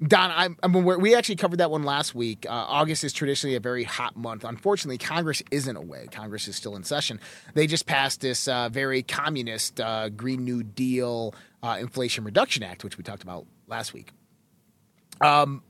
[0.00, 2.46] Don, I'm, I'm aware, we actually covered that one last week.
[2.48, 4.44] Uh, August is traditionally a very hot month.
[4.44, 6.06] Unfortunately, Congress isn't away.
[6.12, 7.18] Congress is still in session.
[7.54, 12.84] They just passed this uh, very communist uh, Green New Deal uh, Inflation Reduction Act,
[12.84, 14.12] which we talked about last week.
[15.20, 15.62] Um,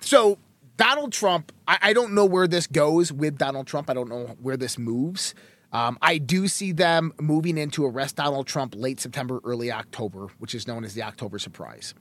[0.00, 0.38] so
[0.76, 3.88] Donald Trump, I, I don't know where this goes with Donald Trump.
[3.88, 5.34] I don't know where this moves.
[5.72, 10.54] Um, I do see them moving into arrest Donald Trump late September, early October, which
[10.54, 11.94] is known as the October surprise.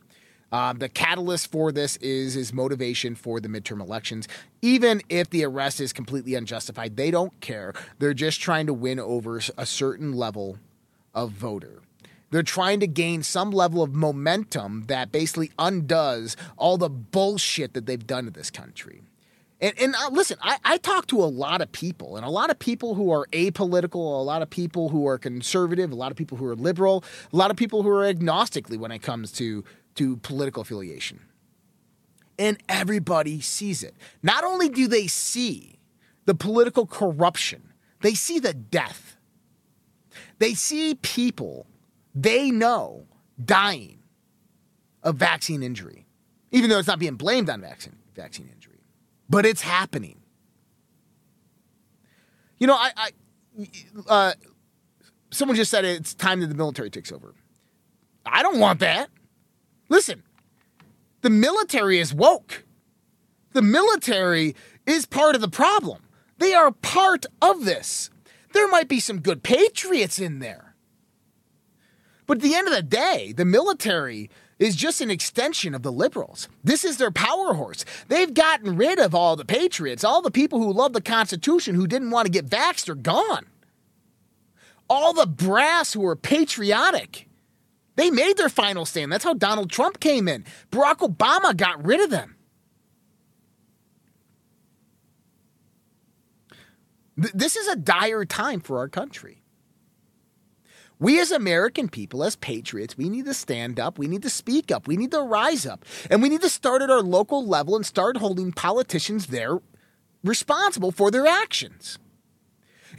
[0.51, 4.27] Um, the catalyst for this is his motivation for the midterm elections.
[4.61, 7.73] Even if the arrest is completely unjustified, they don't care.
[7.99, 10.57] They're just trying to win over a certain level
[11.13, 11.81] of voter.
[12.31, 17.85] They're trying to gain some level of momentum that basically undoes all the bullshit that
[17.85, 19.03] they've done to this country.
[19.59, 22.49] And, and uh, listen, I, I talk to a lot of people, and a lot
[22.49, 26.17] of people who are apolitical, a lot of people who are conservative, a lot of
[26.17, 29.63] people who are liberal, a lot of people who are agnostically when it comes to
[29.93, 31.19] to political affiliation.
[32.39, 33.93] And everybody sees it.
[34.23, 35.79] Not only do they see
[36.25, 39.17] the political corruption, they see the death.
[40.39, 41.67] They see people
[42.13, 43.05] they know
[43.43, 43.99] dying
[45.03, 46.05] of vaccine injury,
[46.51, 48.79] even though it's not being blamed on vaccine, vaccine injury.
[49.29, 50.21] But it's happening.
[52.59, 53.09] You know, I, I
[54.07, 54.33] uh,
[55.31, 57.33] someone just said it's time that the military takes over.
[58.25, 59.09] I don't want that.
[59.89, 60.23] Listen,
[61.21, 62.63] the military is woke.
[63.53, 66.03] The military is part of the problem.
[66.37, 68.09] They are part of this.
[68.53, 70.70] There might be some good patriots in there.
[72.31, 75.91] But at the end of the day, the military is just an extension of the
[75.91, 76.47] liberals.
[76.63, 77.83] This is their power horse.
[78.07, 81.87] They've gotten rid of all the patriots, all the people who love the Constitution who
[81.87, 83.47] didn't want to get vaxxed are gone.
[84.89, 87.27] All the brass who are patriotic
[87.97, 89.11] they made their final stand.
[89.11, 90.45] That's how Donald Trump came in.
[90.71, 92.37] Barack Obama got rid of them.
[97.21, 99.40] Th- this is a dire time for our country.
[101.01, 103.97] We as American people, as patriots, we need to stand up.
[103.97, 104.87] We need to speak up.
[104.87, 105.83] We need to rise up.
[106.11, 109.57] And we need to start at our local level and start holding politicians there
[110.23, 111.97] responsible for their actions.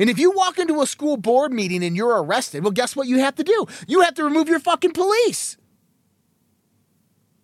[0.01, 3.07] And if you walk into a school board meeting and you're arrested, well, guess what
[3.07, 3.67] you have to do?
[3.87, 5.57] You have to remove your fucking police.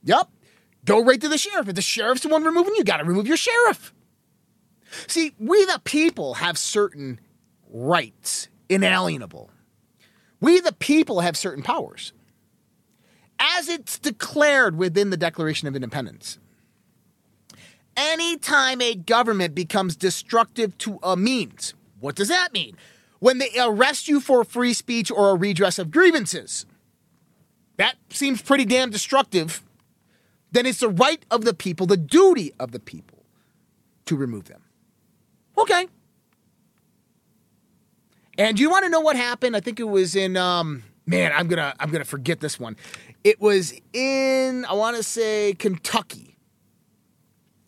[0.03, 0.29] Yep.
[0.85, 1.69] Go right to the sheriff.
[1.69, 3.95] If the sheriff's the one removing you, got to remove your sheriff.
[5.07, 7.21] See, we the people have certain
[7.71, 9.51] rights, inalienable.
[10.41, 12.13] We the people have certain powers.
[13.39, 16.39] As it's declared within the Declaration of Independence.
[17.97, 22.77] Anytime a government becomes destructive to a means, what does that mean?
[23.19, 26.65] When they arrest you for free speech or a redress of grievances.
[27.77, 29.63] That seems pretty damn destructive.
[30.53, 33.25] Then it's the right of the people, the duty of the people
[34.07, 34.63] to remove them.
[35.57, 35.89] Okay.
[38.39, 39.57] And do you want to know what happened?
[39.57, 42.77] I think it was in um man, I'm to I'm to forget this one.
[43.25, 46.37] It was in I want to say Kentucky.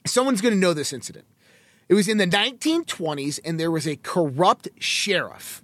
[0.06, 1.26] Someone's to know this incident.
[1.88, 5.60] It was in the 1920s, and there was a corrupt sheriff.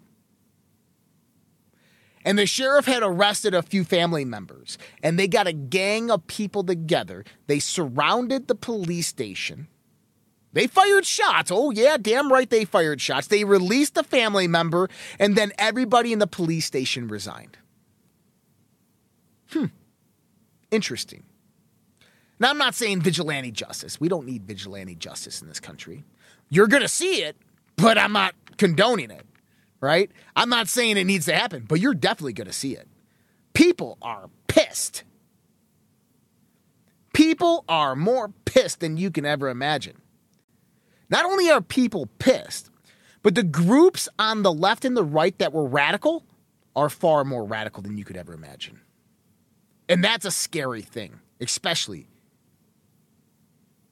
[2.25, 6.27] And the sheriff had arrested a few family members, and they got a gang of
[6.27, 7.25] people together.
[7.47, 9.69] They surrounded the police station.
[10.57, 11.51] They fired shots.
[11.53, 13.27] Oh, yeah, damn right they fired shots.
[13.27, 14.89] They released a family member,
[15.19, 17.59] and then everybody in the police station resigned.
[19.51, 19.67] Hmm.
[20.71, 21.25] Interesting.
[22.41, 24.01] Now, I'm not saying vigilante justice.
[24.01, 26.05] We don't need vigilante justice in this country.
[26.49, 27.37] You're going to see it,
[27.77, 29.27] but I'm not condoning it,
[29.83, 30.11] right?
[30.37, 32.89] I'm not saying it needs to happen, but you're definitely going to see it.
[33.53, 35.05] People are pissed.
[37.13, 40.01] People are more pissed than you can ever imagine.
[41.09, 42.71] Not only are people pissed,
[43.23, 46.25] but the groups on the left and the right that were radical
[46.75, 48.81] are far more radical than you could ever imagine.
[49.89, 52.09] And that's a scary thing, especially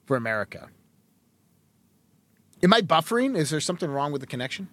[0.04, 0.68] for America.
[2.62, 3.36] Am I buffering?
[3.36, 4.68] Is there something wrong with the connection?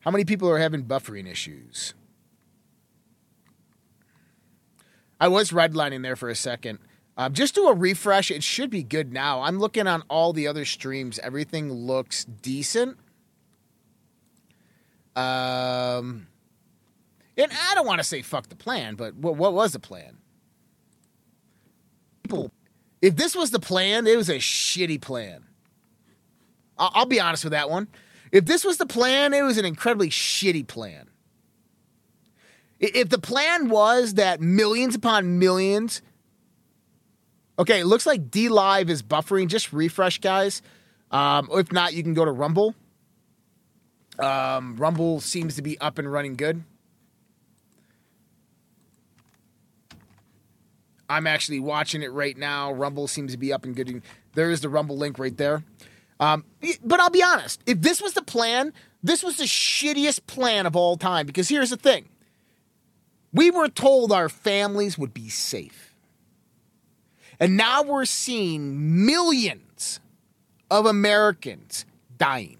[0.00, 1.94] How many people are having buffering issues?
[5.20, 6.78] I was redlining there for a second.
[7.16, 8.30] Um, just do a refresh.
[8.30, 9.42] It should be good now.
[9.42, 11.18] I'm looking on all the other streams.
[11.20, 12.98] Everything looks decent.
[15.14, 16.26] Um,
[17.38, 20.18] and I don't want to say fuck the plan, but what, what was the plan?
[22.22, 22.52] People,
[23.00, 25.44] if this was the plan, it was a shitty plan.
[26.76, 27.88] I'll, I'll be honest with that one.
[28.30, 31.08] If this was the plan, it was an incredibly shitty plan.
[32.78, 36.02] If the plan was that millions upon millions,
[37.58, 39.48] okay, it looks like DLive is buffering.
[39.48, 40.60] Just refresh, guys.
[41.10, 42.74] Um, if not, you can go to Rumble.
[44.18, 46.62] Um, Rumble seems to be up and running good.
[51.08, 52.72] I'm actually watching it right now.
[52.72, 54.02] Rumble seems to be up and good.
[54.34, 55.62] There is the Rumble link right there.
[56.18, 56.44] Um,
[56.82, 57.62] but I'll be honest.
[57.66, 58.72] If this was the plan,
[59.02, 61.26] this was the shittiest plan of all time.
[61.26, 62.08] Because here's the thing
[63.36, 65.94] we were told our families would be safe.
[67.38, 70.00] And now we're seeing millions
[70.70, 71.84] of Americans
[72.16, 72.56] dying.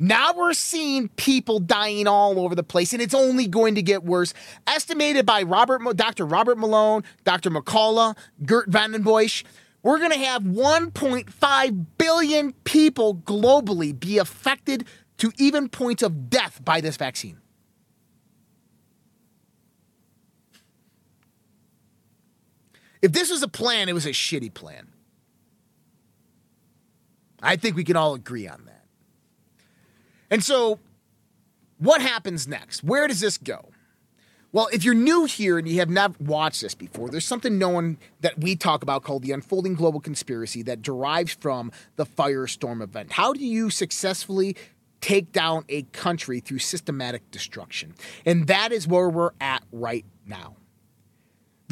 [0.00, 4.02] Now we're seeing people dying all over the place, and it's only going to get
[4.02, 4.34] worse.
[4.66, 6.26] Estimated by Robert, Dr.
[6.26, 7.50] Robert Malone, Dr.
[7.50, 9.44] McCullough, Geert Vanden Bossche,
[9.84, 14.84] we're going to have 1.5 billion people globally be affected
[15.18, 17.41] to even points of death by this vaccine.
[23.02, 24.88] If this was a plan, it was a shitty plan.
[27.42, 28.84] I think we can all agree on that.
[30.30, 30.78] And so,
[31.78, 32.84] what happens next?
[32.84, 33.70] Where does this go?
[34.52, 37.98] Well, if you're new here and you have not watched this before, there's something known
[38.20, 43.12] that we talk about called the unfolding global conspiracy that derives from the firestorm event.
[43.12, 44.54] How do you successfully
[45.00, 47.94] take down a country through systematic destruction?
[48.24, 50.56] And that is where we're at right now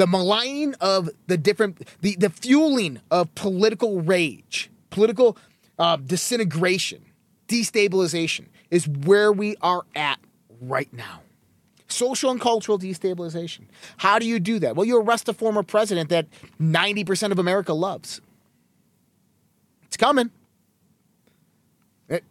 [0.00, 5.36] the maligning of the different the, the fueling of political rage political
[5.78, 7.04] uh, disintegration
[7.48, 10.18] destabilization is where we are at
[10.62, 11.20] right now.
[11.88, 13.62] Social and cultural destabilization.
[13.98, 14.74] How do you do that?
[14.74, 16.26] Well you arrest a former president that
[16.58, 18.22] 90% of america loves.
[19.84, 20.30] It's coming.
[22.08, 22.24] It-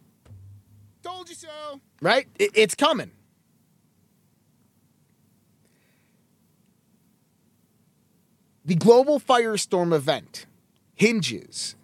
[1.04, 1.80] told you so.
[2.02, 2.26] Right?
[2.36, 3.12] It- it's coming
[8.64, 10.46] The global firestorm event
[10.94, 11.76] hinges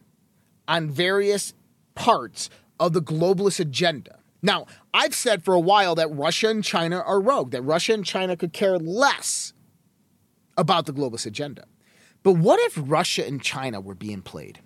[0.68, 1.54] on various
[1.94, 4.18] parts of the globalist agenda.
[4.42, 8.04] Now, I've said for a while that Russia and China are rogue, that Russia and
[8.04, 9.54] China could care less
[10.56, 11.64] about the globalist agenda.
[12.22, 14.60] But what if Russia and China were being played?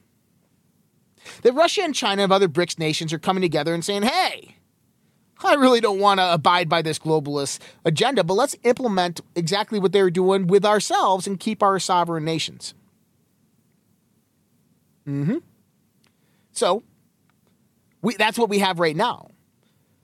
[1.42, 4.56] That Russia and China and other BRICS nations are coming together and saying, hey,
[5.44, 9.92] I really don't want to abide by this globalist agenda, but let's implement exactly what
[9.92, 12.74] they're doing with ourselves and keep our sovereign nations.
[15.06, 15.38] Mm-hmm.
[16.52, 16.82] So
[18.02, 19.30] we, that's what we have right now.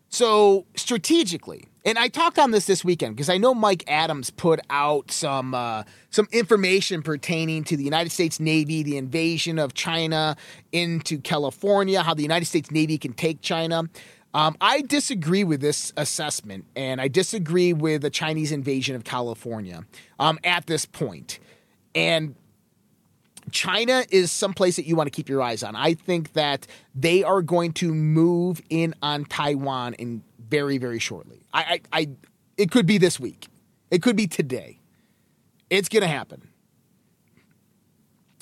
[0.09, 4.61] So strategically, and I talked on this this weekend because I know Mike Adams put
[4.71, 10.37] out some uh, some information pertaining to the United States Navy, the invasion of China
[10.73, 13.85] into California, how the United States Navy can take China.
[14.37, 19.87] Um, I disagree with this assessment, and I disagree with the Chinese invasion of California
[20.19, 21.39] um, at this point.
[21.95, 22.35] And
[23.51, 25.75] China is someplace that you want to keep your eyes on.
[25.75, 31.41] I think that they are going to move in on Taiwan in very, very shortly.
[31.55, 32.09] I, I, I
[32.59, 33.47] it could be this week.
[33.91, 34.81] It could be today.
[35.71, 36.51] It's going to happen.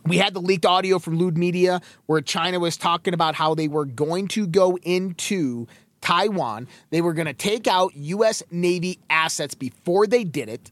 [0.06, 3.68] We had the leaked audio from Lude Media where China was talking about how they
[3.68, 5.66] were going to go into
[6.04, 6.68] Taiwan.
[6.90, 8.42] They were going to take out U.S.
[8.50, 10.70] Navy assets before they did it.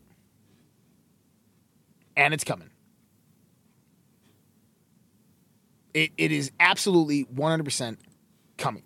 [2.15, 2.69] And it's coming.
[5.95, 7.97] It, it is absolutely 100%
[8.59, 8.83] coming.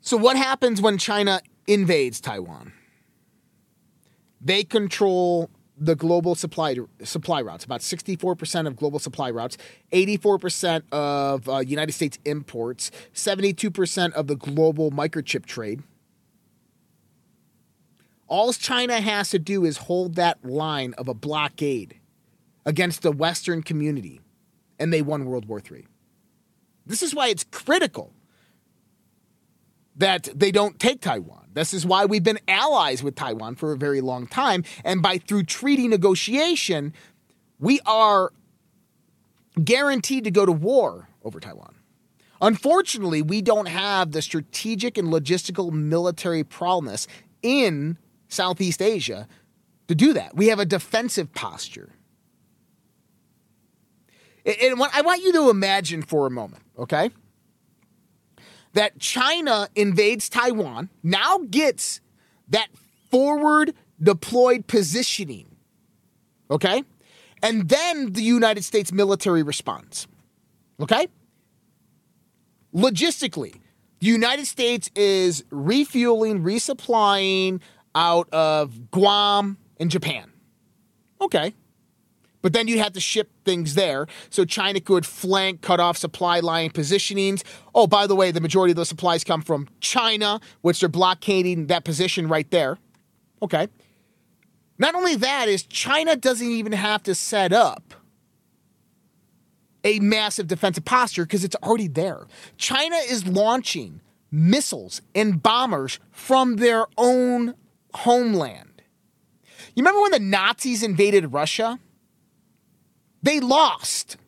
[0.00, 2.72] So, what happens when China invades Taiwan?
[4.40, 7.64] They control the global supply supply routes.
[7.64, 9.56] About 64% of global supply routes,
[9.92, 15.82] 84% of uh, United States imports, 72% of the global microchip trade.
[18.26, 21.96] All China has to do is hold that line of a blockade
[22.64, 24.20] against the Western community,
[24.78, 25.86] and they won World War III.
[26.86, 28.12] This is why it's critical
[29.96, 31.43] that they don't take Taiwan.
[31.54, 34.64] This is why we've been allies with Taiwan for a very long time.
[34.84, 36.92] And by through treaty negotiation,
[37.58, 38.32] we are
[39.62, 41.76] guaranteed to go to war over Taiwan.
[42.40, 47.06] Unfortunately, we don't have the strategic and logistical military prowess
[47.42, 47.96] in
[48.28, 49.28] Southeast Asia
[49.88, 50.36] to do that.
[50.36, 51.92] We have a defensive posture.
[54.44, 57.10] And I want you to imagine for a moment, okay?
[58.74, 62.00] That China invades Taiwan, now gets
[62.48, 62.68] that
[63.10, 65.46] forward deployed positioning,
[66.50, 66.82] okay?
[67.42, 70.06] And then the United States military responds.
[70.80, 71.06] Okay?
[72.74, 73.60] Logistically,
[74.00, 77.60] the United States is refueling, resupplying
[77.94, 80.32] out of Guam and Japan.
[81.20, 81.54] Okay.
[82.44, 84.06] But then you have to ship things there.
[84.28, 87.42] So China could flank, cut off supply line positionings.
[87.74, 91.68] Oh, by the way, the majority of those supplies come from China, which they're blockading
[91.68, 92.76] that position right there.
[93.40, 93.68] Okay.
[94.78, 97.94] Not only that is China doesn't even have to set up
[99.82, 102.26] a massive defensive posture because it's already there.
[102.58, 107.54] China is launching missiles and bombers from their own
[107.94, 108.82] homeland.
[109.74, 111.78] You remember when the Nazis invaded Russia?
[113.24, 114.18] They lost.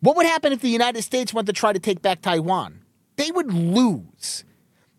[0.00, 2.82] What would happen if the United States went to try to take back Taiwan?
[3.16, 4.44] They would lose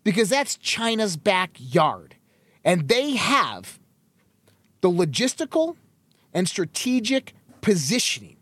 [0.04, 2.16] because that's China's backyard.
[2.62, 3.78] And they have
[4.82, 5.76] the logistical
[6.34, 7.32] and strategic
[7.62, 8.36] positioning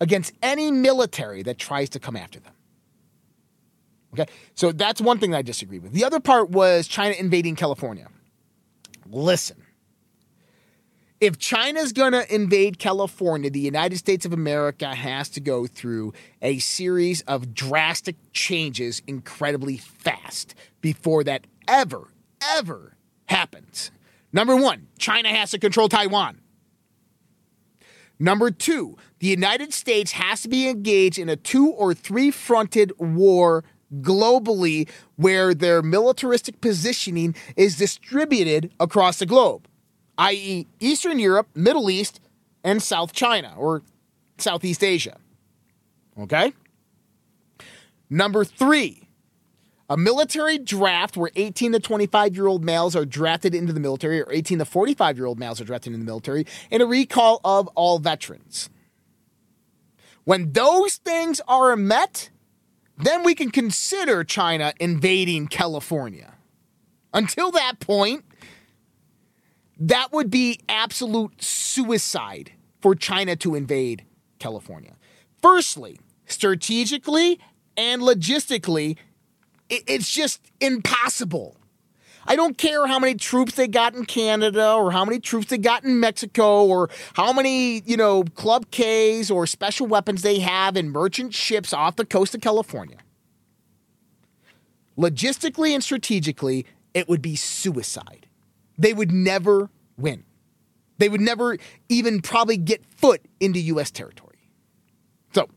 [0.00, 2.52] against any military that tries to come after them.
[4.12, 5.90] Okay, so that's one thing I disagree with.
[5.90, 8.06] The other part was China invading California.
[9.06, 9.63] Listen,
[11.20, 16.12] if China's going to invade California, the United States of America has to go through
[16.42, 22.08] a series of drastic changes incredibly fast before that ever,
[22.56, 22.96] ever
[23.26, 23.90] happens.
[24.32, 26.40] Number one, China has to control Taiwan.
[28.18, 32.92] Number two, the United States has to be engaged in a two or three fronted
[32.98, 33.64] war
[34.00, 39.68] globally where their militaristic positioning is distributed across the globe,
[40.18, 42.20] i.e., Eastern Europe, Middle East,
[42.62, 43.82] and South China or
[44.38, 45.18] Southeast Asia.
[46.18, 46.52] Okay?
[48.08, 49.08] Number three,
[49.90, 54.20] a military draft where 18 to 25 year old males are drafted into the military,
[54.20, 57.40] or 18 to 45 year old males are drafted into the military, and a recall
[57.44, 58.70] of all veterans.
[60.24, 62.30] When those things are met,
[62.96, 66.34] then we can consider China invading California.
[67.12, 68.24] Until that point,
[69.78, 74.04] that would be absolute suicide for China to invade
[74.38, 74.94] California.
[75.42, 77.40] Firstly, strategically
[77.76, 78.96] and logistically,
[79.68, 81.56] it's just impossible.
[82.26, 85.58] I don't care how many troops they got in Canada or how many troops they
[85.58, 90.76] got in Mexico or how many, you know, Club Ks or special weapons they have
[90.76, 92.98] in merchant ships off the coast of California.
[94.96, 96.64] Logistically and strategically,
[96.94, 98.26] it would be suicide.
[98.78, 100.24] They would never win.
[100.98, 101.58] They would never
[101.88, 103.90] even probably get foot into U.S.
[103.90, 104.48] territory.
[105.34, 105.48] So,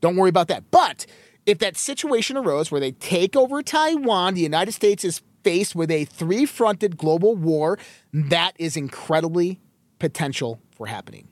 [0.00, 0.70] don't worry about that.
[0.70, 1.06] But
[1.46, 5.90] if that situation arose where they take over Taiwan, the United States is faced with
[5.90, 7.78] a three fronted global war
[8.12, 9.60] that is incredibly
[9.98, 11.28] potential for happening.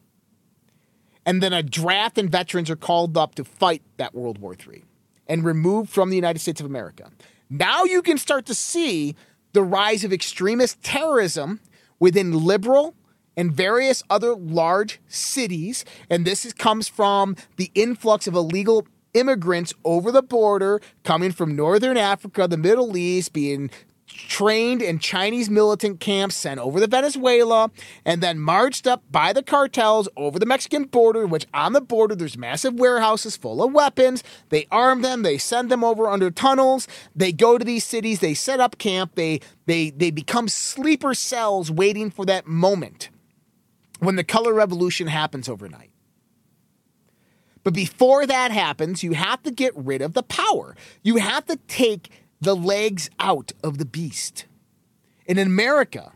[1.27, 4.85] And then a draft and veterans are called up to fight that World War III
[5.27, 7.11] and removed from the United States of America.
[7.51, 9.15] Now you can start to see
[9.53, 11.61] the rise of extremist terrorism
[11.99, 12.95] within liberal
[13.37, 15.85] and various other large cities.
[16.11, 21.57] And this is, comes from the influx of illegal immigrants over the border coming from
[21.57, 23.71] Northern Africa, the Middle East, being
[24.09, 27.71] trained in Chinese militant camps sent over to Venezuela
[28.05, 32.15] and then marched up by the cartels over the Mexican border, which on the border
[32.15, 34.25] there's massive warehouses full of weapons.
[34.49, 38.35] They arm them, they send them over under tunnels, they go to these cities, they
[38.35, 43.11] set up camp, they they they become sleeper cells waiting for that moment
[44.01, 45.91] when the color revolution happens overnight.
[47.65, 50.75] But before that happens, you have to get rid of the power.
[51.03, 54.47] You have to take the legs out of the beast.
[55.26, 56.12] And in America,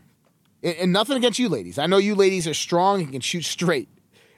[0.63, 3.89] and nothing against you ladies, I know you ladies are strong and can shoot straight.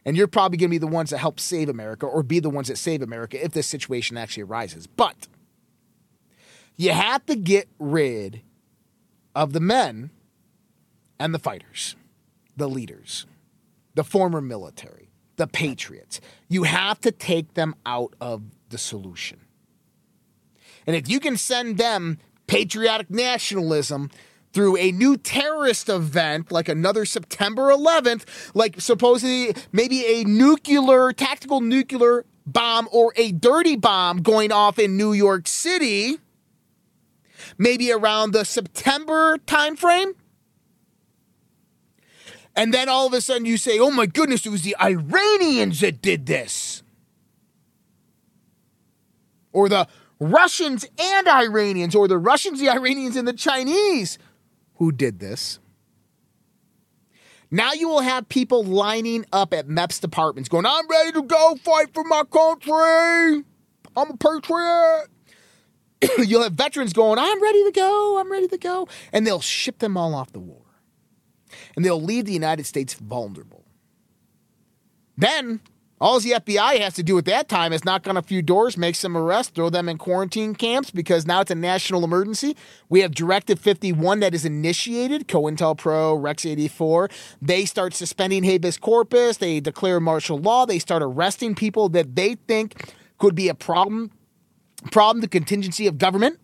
[0.06, 2.50] And you're probably going to be the ones that help save America or be the
[2.50, 4.86] ones that save America if this situation actually arises.
[4.86, 5.28] But
[6.76, 8.42] you have to get rid
[9.34, 10.12] of the men
[11.20, 11.96] and the fighters,
[12.56, 13.26] the leaders,
[13.96, 16.22] the former military, the patriots.
[16.50, 19.45] You have to take them out of the solution.
[20.88, 24.12] And if you can send them patriotic nationalism
[24.54, 31.60] through a new terrorist event like another September 11th, like supposedly maybe a nuclear, tactical
[31.60, 36.20] nuclear bomb or a dirty bomb going off in New York City,
[37.58, 40.14] maybe around the September timeframe.
[42.56, 45.82] And then all of a sudden you say, oh my goodness, it was the Iranians
[45.82, 46.84] that did this.
[49.52, 49.88] Or the
[50.20, 54.18] Russians and Iranians, or the Russians, the Iranians, and the Chinese
[54.76, 55.60] who did this.
[57.52, 61.56] Now you will have people lining up at MEPS departments going, I'm ready to go
[61.64, 63.46] fight for my country.
[63.96, 65.08] I'm a patriot.
[66.28, 68.20] You'll have veterans going, I'm ready to go.
[68.20, 68.88] I'm ready to go.
[69.14, 70.64] And they'll ship them all off the war.
[71.76, 73.64] And they'll leave the United States vulnerable.
[75.18, 75.62] Then
[76.02, 78.78] all the FBI has to do at that time is knock on a few doors,
[78.78, 82.56] make some arrests, throw them in quarantine camps because now it's a national emergency.
[82.90, 87.10] We have Directive 51 that is initiated, COINTELPRO, Rex 84.
[87.42, 92.36] They start suspending habeas corpus, they declare martial law, they start arresting people that they
[92.36, 94.12] think could be a problem
[94.92, 96.40] problem the contingency of government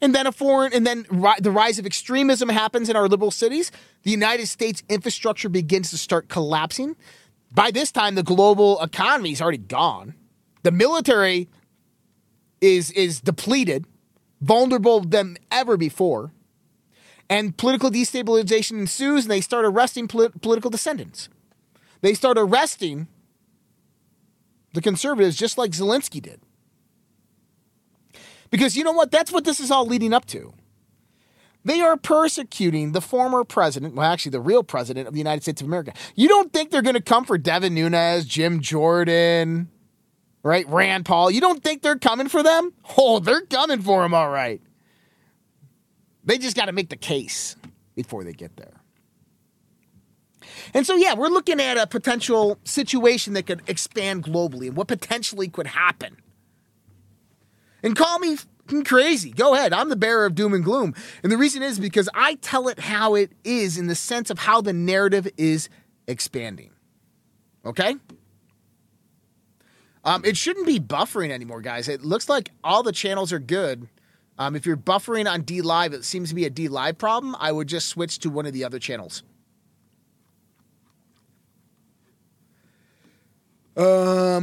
[0.00, 3.30] and then a foreign and then ri- the rise of extremism happens in our liberal
[3.30, 3.72] cities.
[4.02, 6.96] The united states infrastructure begins to start collapsing.
[7.54, 10.14] By this time the global economy is already gone.
[10.62, 11.48] The military
[12.60, 13.86] is is depleted
[14.40, 16.32] vulnerable than ever before
[17.28, 21.28] and political destabilization ensues and they start arresting polit- political descendants.
[22.02, 23.08] They start arresting
[24.74, 26.40] the conservatives just like zelensky did
[28.50, 29.10] because you know what?
[29.10, 30.52] That's what this is all leading up to.
[31.64, 35.60] They are persecuting the former president, well, actually, the real president of the United States
[35.60, 35.92] of America.
[36.14, 39.68] You don't think they're going to come for Devin Nunes, Jim Jordan,
[40.44, 40.64] right?
[40.68, 41.28] Rand Paul.
[41.28, 42.72] You don't think they're coming for them?
[42.96, 44.60] Oh, they're coming for them, all right.
[46.22, 47.56] They just got to make the case
[47.96, 48.80] before they get there.
[50.72, 54.86] And so, yeah, we're looking at a potential situation that could expand globally and what
[54.86, 56.16] potentially could happen.
[57.86, 58.36] And call me
[58.84, 59.30] crazy.
[59.30, 59.72] Go ahead.
[59.72, 60.92] I'm the bearer of doom and gloom.
[61.22, 64.40] And the reason is because I tell it how it is in the sense of
[64.40, 65.68] how the narrative is
[66.08, 66.72] expanding.
[67.64, 67.94] Okay?
[70.04, 71.86] Um, it shouldn't be buffering anymore, guys.
[71.86, 73.86] It looks like all the channels are good.
[74.36, 77.36] Um, if you're buffering on DLive, it seems to be a DLive problem.
[77.38, 79.22] I would just switch to one of the other channels.
[83.76, 83.84] Um,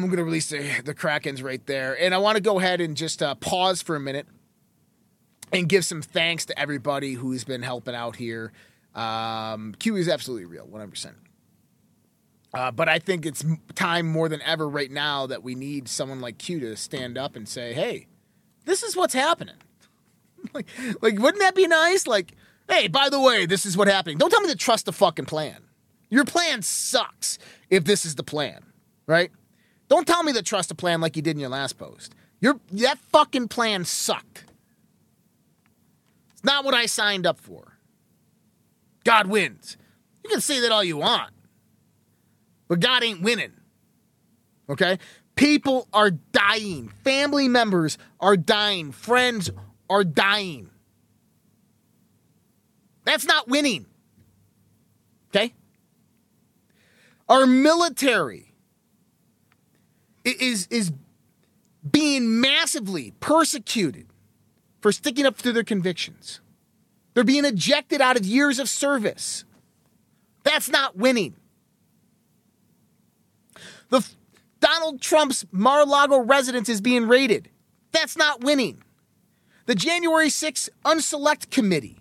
[0.04, 2.00] I'm going to release the, the Krakens right there.
[2.00, 4.28] And I want to go ahead and just uh, pause for a minute
[5.52, 8.54] and give some thanks to everybody who's been helping out here.
[8.94, 11.14] Um, Q is absolutely real, 100%.
[12.54, 16.22] Uh, but I think it's time more than ever right now that we need someone
[16.22, 18.06] like Q to stand up and say, hey,
[18.66, 19.56] this is what's happening.
[20.54, 20.68] like,
[21.02, 22.06] like, wouldn't that be nice?
[22.06, 22.36] Like,
[22.70, 24.20] hey, by the way, this is what's happening.
[24.20, 25.64] Don't tell me to trust the fucking plan.
[26.12, 27.40] Your plan sucks
[27.72, 28.64] if this is the plan
[29.08, 29.32] right?
[29.90, 32.16] Don't tell me to trust a plan like you did in your last post.
[32.40, 34.46] Your that fucking plan sucked.
[36.34, 37.78] It's not what I signed up for.
[39.04, 39.78] God wins.
[40.24, 41.32] You can say that all you want,
[42.68, 43.54] but God ain't winning.
[44.70, 44.98] Okay?
[45.36, 46.90] People are dying.
[47.04, 48.92] Family members are dying.
[48.92, 49.50] Friends
[49.90, 50.70] are dying.
[53.04, 53.86] That's not winning.
[55.30, 55.54] Okay?
[57.28, 58.53] Our military
[60.24, 60.92] is is
[61.90, 64.08] being massively persecuted
[64.82, 66.40] for sticking up to their convictions.
[67.14, 69.46] They're being ejected out of years of service.
[70.44, 71.36] That's not winning.
[73.90, 74.06] The
[74.60, 77.50] Donald Trump's Mar-a-Lago residence is being raided.
[77.92, 78.82] That's not winning.
[79.66, 82.00] The January 6th Unselect Committee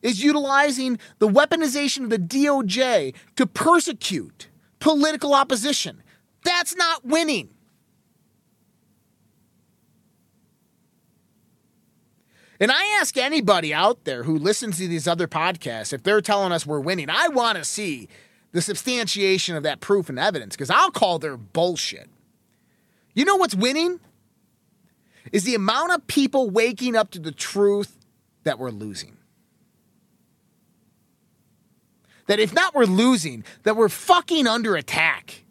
[0.00, 4.48] is utilizing the weaponization of the DOJ to persecute
[4.80, 6.02] political opposition.
[6.42, 7.50] That's not winning.
[12.60, 16.52] And I ask anybody out there who listens to these other podcasts if they're telling
[16.52, 18.08] us we're winning, I want to see
[18.52, 22.08] the substantiation of that proof and evidence because I'll call their bullshit.
[23.14, 23.98] You know what's winning?
[25.32, 27.98] Is the amount of people waking up to the truth
[28.44, 29.16] that we're losing.
[32.26, 35.41] That if not we're losing, that we're fucking under attack.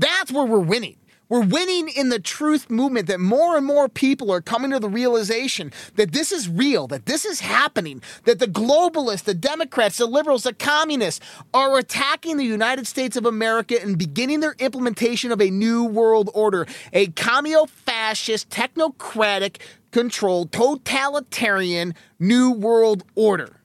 [0.00, 0.96] That's where we're winning.
[1.28, 4.88] We're winning in the truth movement that more and more people are coming to the
[4.88, 10.06] realization that this is real, that this is happening, that the globalists, the Democrats, the
[10.06, 15.40] liberals, the communists are attacking the United States of America and beginning their implementation of
[15.40, 19.58] a new world order, a commie fascist, technocratic,
[19.92, 23.60] controlled, totalitarian new world order.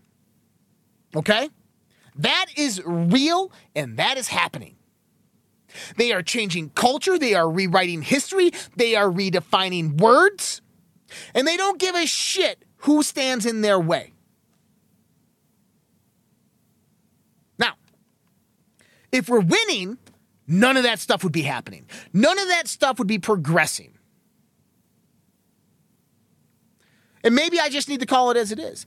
[1.15, 1.49] Okay?
[2.15, 4.74] That is real and that is happening.
[5.97, 10.61] They are changing culture, they are rewriting history, they are redefining words,
[11.33, 14.13] and they don't give a shit who stands in their way.
[17.57, 17.73] Now,
[19.11, 19.97] if we're winning,
[20.47, 21.87] none of that stuff would be happening.
[22.13, 23.91] None of that stuff would be progressing.
[27.23, 28.85] And maybe I just need to call it as it is.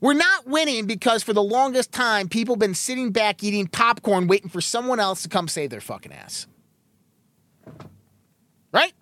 [0.00, 4.26] We're not winning because for the longest time, people have been sitting back eating popcorn
[4.26, 6.46] waiting for someone else to come save their fucking ass.
[8.72, 8.92] Right?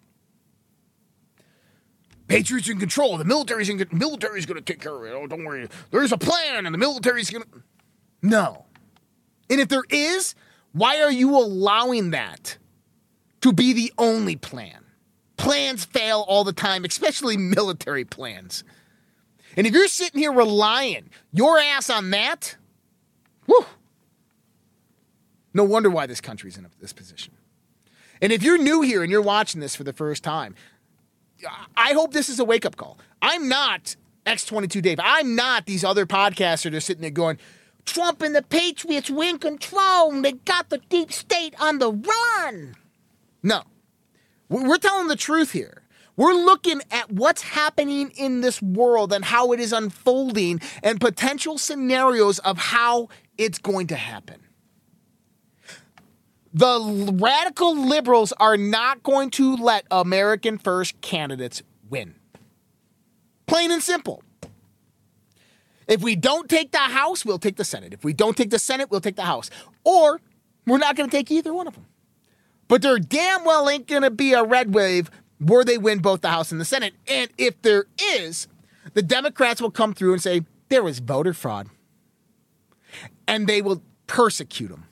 [2.29, 3.19] Patriots in control.
[3.19, 5.15] The military's in military's going to take care of it.
[5.15, 5.69] Oh, don't worry.
[5.91, 7.63] There's a plan, and the military's going to.
[8.23, 8.65] No.
[9.51, 10.35] And if there is,
[10.73, 12.57] why are you allowing that
[13.43, 14.85] to be the only plan?
[15.37, 18.65] Plans fail all the time, especially military plans.
[19.57, 22.57] And if you're sitting here relying your ass on that,
[23.47, 23.67] whew,
[25.53, 27.35] no wonder why this country's in this position.
[28.21, 30.55] And if you're new here and you're watching this for the first time,
[31.77, 32.99] I hope this is a wake up call.
[33.23, 33.97] I'm not
[34.27, 34.99] X22 Dave.
[35.03, 37.39] I'm not these other podcasters that are sitting there going,
[37.85, 42.75] Trump and the Patriots win control they got the deep state on the run.
[43.43, 43.63] No.
[44.49, 45.84] We're telling the truth here.
[46.17, 51.59] We're looking at what's happening in this world and how it is unfolding and potential
[51.59, 54.41] scenarios of how it's going to happen.
[56.53, 62.15] The radical liberals are not going to let American first candidates win.
[63.47, 64.23] Plain and simple.
[65.89, 67.93] If we don't take the House, we'll take the Senate.
[67.93, 69.51] If we don't take the Senate, we'll take the House.
[69.83, 70.21] Or
[70.65, 71.87] we're not going to take either one of them.
[72.69, 75.11] But there damn well ain't going to be a red wave
[75.45, 76.95] where they win both the House and the Senate.
[77.07, 78.49] And if there is,
[78.95, 81.69] the Democrats will come through and say there was voter fraud.
[83.27, 84.87] And they will persecute them.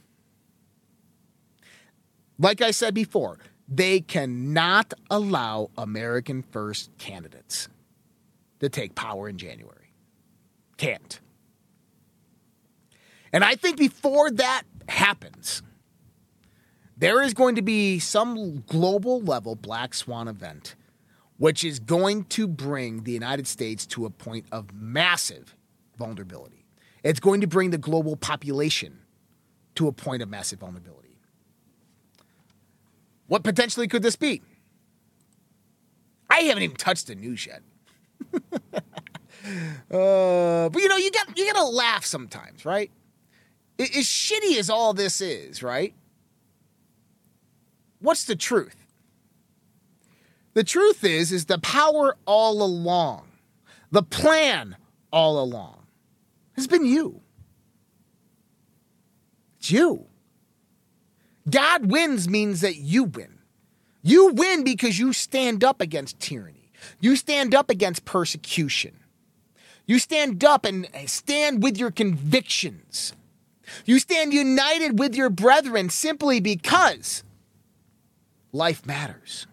[2.38, 3.38] Like I said before,
[3.68, 7.68] they cannot allow American first candidates
[8.61, 9.92] to take power in January.
[10.76, 11.20] Can't.
[13.32, 15.62] And I think before that happens,
[17.03, 20.76] there is going to be some global level black swan event,
[21.36, 25.57] which is going to bring the United States to a point of massive
[25.98, 26.64] vulnerability.
[27.03, 29.00] It's going to bring the global population
[29.74, 31.18] to a point of massive vulnerability.
[33.26, 34.40] What potentially could this be?
[36.30, 37.62] I haven't even touched the news yet.
[39.90, 42.92] uh, but you know, you got you gotta laugh sometimes, right?
[43.80, 45.96] As shitty as all this is, right?
[48.03, 48.76] What's the truth?
[50.55, 53.28] The truth is, is the power all along,
[53.90, 54.76] the plan
[55.11, 55.86] all along,
[56.57, 57.22] has been you.
[59.59, 60.07] It's you.
[61.48, 63.38] God wins means that you win.
[64.03, 66.70] You win because you stand up against tyranny.
[67.00, 68.96] You stand up against persecution.
[69.86, 73.14] You stand up and stand with your convictions.
[73.84, 77.24] You stand united with your brethren simply because
[78.53, 79.46] life matters.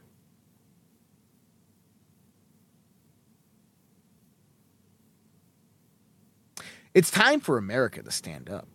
[6.94, 8.68] It's time for America to stand up.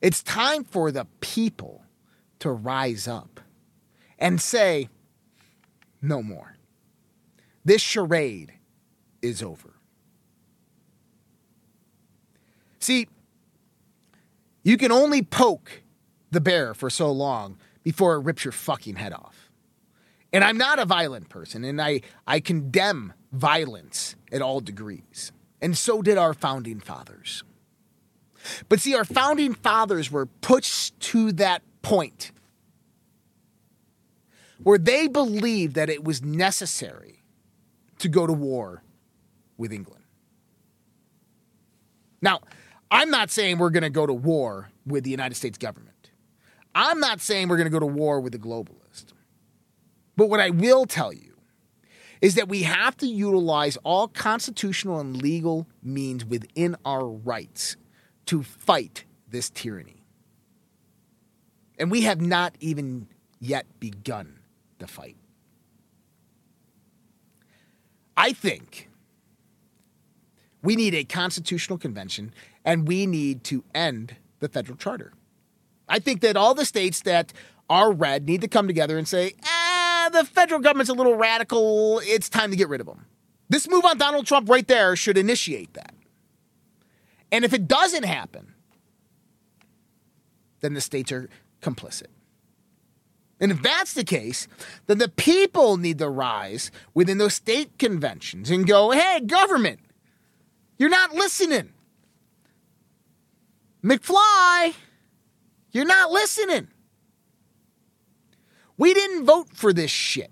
[0.00, 1.82] It's time for the people
[2.38, 3.40] to rise up
[4.18, 4.88] and say,
[6.00, 6.56] no more.
[7.64, 8.52] This charade
[9.22, 9.74] is over.
[12.78, 13.08] See,
[14.62, 15.82] you can only poke
[16.30, 19.37] the bear for so long before it rips your fucking head off.
[20.32, 25.32] And I'm not a violent person, and I, I condemn violence at all degrees.
[25.60, 27.42] And so did our founding fathers.
[28.68, 32.30] But see, our founding fathers were pushed to that point
[34.62, 37.22] where they believed that it was necessary
[37.98, 38.82] to go to war
[39.56, 40.04] with England.
[42.20, 42.40] Now,
[42.90, 46.10] I'm not saying we're going to go to war with the United States government.
[46.74, 48.77] I'm not saying we're going to go to war with the globalist.
[50.18, 51.36] But what I will tell you
[52.20, 57.76] is that we have to utilize all constitutional and legal means within our rights
[58.26, 60.02] to fight this tyranny.
[61.78, 63.06] And we have not even
[63.38, 64.40] yet begun
[64.78, 65.16] the fight.
[68.16, 68.88] I think
[70.64, 75.12] we need a constitutional convention and we need to end the federal charter.
[75.88, 77.32] I think that all the states that
[77.70, 79.67] are red need to come together and say, eh,
[80.12, 82.00] the federal government's a little radical.
[82.04, 83.06] It's time to get rid of them.
[83.48, 85.94] This move on Donald Trump right there should initiate that.
[87.32, 88.54] And if it doesn't happen,
[90.60, 91.28] then the states are
[91.62, 92.08] complicit.
[93.40, 94.48] And if that's the case,
[94.86, 99.78] then the people need to rise within those state conventions and go, hey, government,
[100.76, 101.72] you're not listening.
[103.84, 104.74] McFly,
[105.70, 106.68] you're not listening.
[108.78, 110.30] We didn't vote for this shit.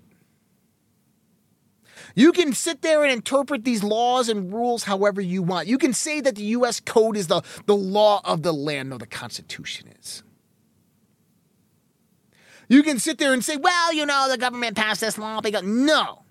[2.15, 5.67] You can sit there and interpret these laws and rules however you want.
[5.67, 8.89] You can say that the US code is the, the law of the land.
[8.89, 10.23] No, the Constitution is.
[12.69, 15.41] You can sit there and say, well, you know, the government passed this law.
[15.41, 16.23] Go, no.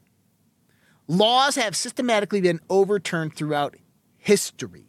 [1.07, 3.77] Laws have systematically been overturned throughout
[4.19, 4.89] history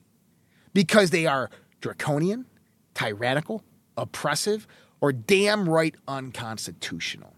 [0.74, 2.48] because they are draconian,
[2.96, 3.64] tyrannical,
[3.96, 4.68] oppressive,
[5.02, 7.36] or damn right unconstitutional.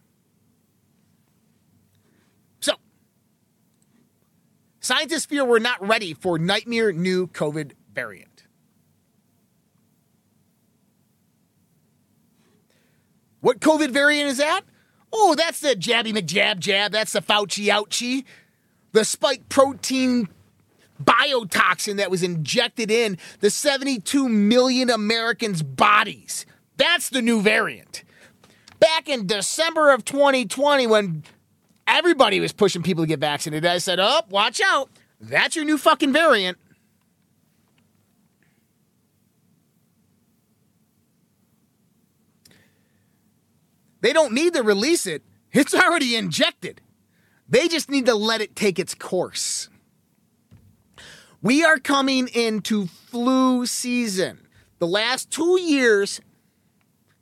[2.59, 2.73] So,
[4.79, 8.29] scientists fear we're not ready for nightmare new COVID variant.
[13.41, 14.61] What COVID variant is that?
[15.11, 16.91] Oh, that's the Jabby McJab Jab.
[16.91, 18.25] That's the Fauci Ouchie.
[18.91, 20.27] The spike protein
[21.03, 26.45] biotoxin that was injected in the 72 million Americans' bodies.
[26.79, 28.05] That's the new variant.
[28.79, 31.23] Back in December of 2020, when
[31.85, 34.89] everybody was pushing people to get vaccinated, I said, Oh, watch out.
[35.19, 36.57] That's your new fucking variant.
[43.99, 46.79] They don't need to release it, it's already injected.
[47.49, 49.67] They just need to let it take its course.
[51.41, 54.47] We are coming into flu season.
[54.77, 56.21] The last two years,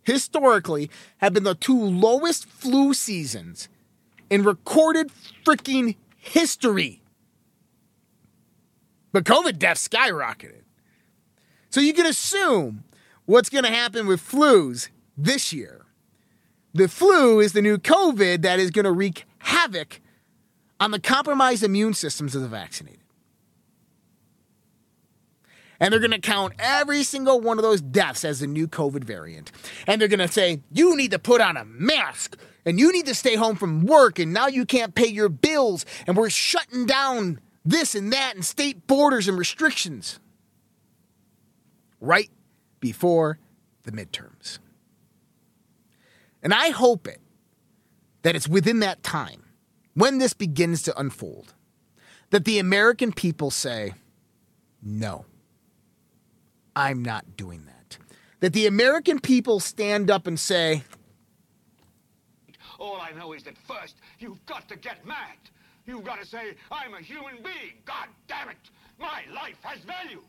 [0.08, 3.68] historically, have been the two lowest flu seasons
[4.30, 5.12] in recorded
[5.46, 7.02] freaking history.
[9.12, 10.64] But COVID deaths skyrocketed.
[11.70, 12.86] So you can assume
[13.26, 14.88] what's going to happen with flus
[15.18, 15.86] this year.
[16.74, 20.00] The flu is the new COVID that is going to wreak havoc
[20.80, 23.02] on the compromised immune systems of the vaccinated.
[25.80, 29.04] And they're going to count every single one of those deaths as the new COVID
[29.04, 29.52] variant.
[29.86, 33.06] And they're going to say, you need to put on a mask and you need
[33.06, 36.86] to stay home from work and now you can't pay your bills and we're shutting
[36.86, 40.20] down this and that and state borders and restrictions.
[42.00, 42.30] Right
[42.80, 43.40] before
[43.84, 44.60] the midterms.
[46.44, 47.20] And I hope it
[48.22, 49.44] that it's within that time
[49.94, 51.54] when this begins to unfold
[52.30, 53.94] that the American people say,
[54.84, 55.26] no,
[56.78, 57.98] I'm not doing that.
[58.40, 60.84] That the American people stand up and say,
[62.78, 65.38] All I know is that first, you've got to get mad.
[65.88, 67.74] You've got to say, I'm a human being.
[67.84, 68.58] God damn it.
[69.00, 70.22] My life has value.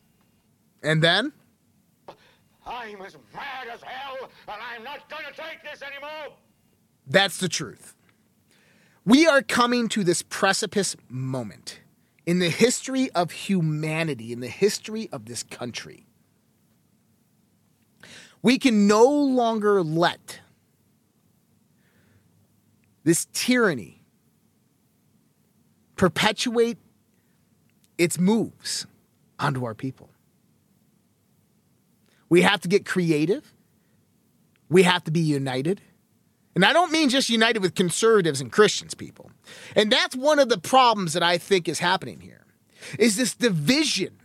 [0.82, 1.32] and then,
[2.66, 6.34] I'm as mad as hell, and I'm not going to take this anymore.
[7.06, 7.94] That's the truth.
[9.04, 11.80] We are coming to this precipice moment
[12.24, 16.07] in the history of humanity, in the history of this country.
[18.42, 20.40] We can no longer let
[23.04, 24.02] this tyranny
[25.96, 26.78] perpetuate
[27.96, 28.86] its moves
[29.38, 30.10] onto our people.
[32.28, 33.52] We have to get creative.
[34.68, 35.80] We have to be united.
[36.54, 39.30] And I don't mean just united with conservatives and Christians, people.
[39.74, 42.44] And that's one of the problems that I think is happening here.
[42.98, 44.18] Is this division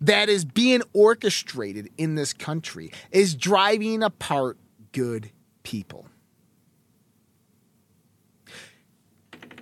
[0.00, 4.56] that is being orchestrated in this country is driving apart
[4.92, 5.30] good
[5.62, 6.06] people.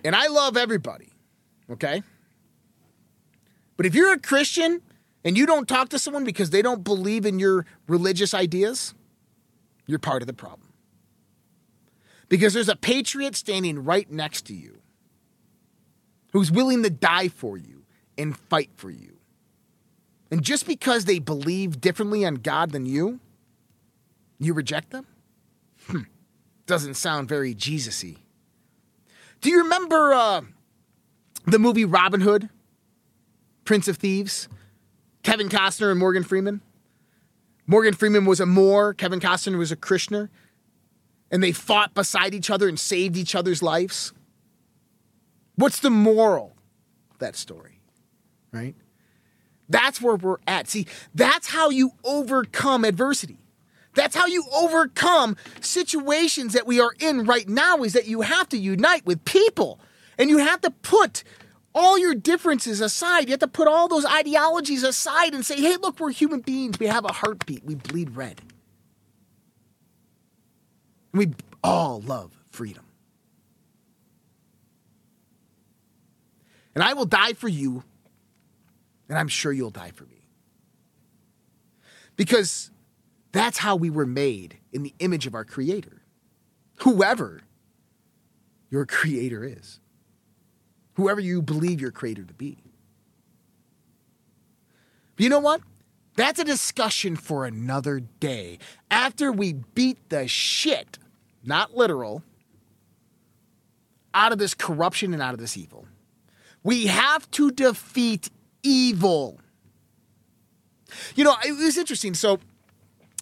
[0.04, 1.12] And I love everybody,
[1.70, 2.02] okay?
[3.76, 4.80] But if you're a Christian
[5.24, 8.94] and you don't talk to someone because they don't believe in your religious ideas,
[9.86, 10.72] you're part of the problem.
[12.28, 14.78] Because there's a patriot standing right next to you
[16.32, 17.84] who's willing to die for you
[18.16, 19.17] and fight for you.
[20.30, 23.20] And just because they believe differently on God than you,
[24.38, 25.06] you reject them?
[25.86, 26.02] Hmm.
[26.66, 28.16] Doesn't sound very Jesus y.
[29.40, 30.42] Do you remember uh,
[31.46, 32.50] the movie Robin Hood?
[33.64, 34.48] Prince of Thieves?
[35.22, 36.60] Kevin Costner and Morgan Freeman?
[37.66, 40.30] Morgan Freeman was a Moor, Kevin Costner was a Krishner,
[41.30, 44.12] and they fought beside each other and saved each other's lives.
[45.56, 46.56] What's the moral
[47.10, 47.80] of that story?
[48.52, 48.74] Right?
[49.68, 50.68] That's where we're at.
[50.68, 53.38] See, that's how you overcome adversity.
[53.94, 58.48] That's how you overcome situations that we are in right now is that you have
[58.50, 59.80] to unite with people
[60.18, 61.24] and you have to put
[61.74, 63.26] all your differences aside.
[63.26, 66.78] You have to put all those ideologies aside and say, hey, look, we're human beings.
[66.78, 67.64] We have a heartbeat.
[67.64, 68.40] We bleed red.
[71.12, 71.30] We
[71.62, 72.84] all love freedom.
[76.74, 77.82] And I will die for you,
[79.08, 80.22] and I'm sure you'll die for me.
[82.16, 82.70] Because
[83.32, 86.02] that's how we were made in the image of our Creator,
[86.76, 87.42] whoever
[88.70, 89.80] your Creator is.
[90.98, 92.58] whoever you believe your creator to be.
[95.14, 95.60] But you know what?
[96.16, 98.58] That's a discussion for another day.
[98.90, 100.98] After we beat the shit,
[101.44, 102.24] not literal,
[104.12, 105.86] out of this corruption and out of this evil.
[106.64, 108.30] We have to defeat
[108.68, 109.40] evil.
[111.14, 112.14] You know, it was interesting.
[112.14, 112.38] So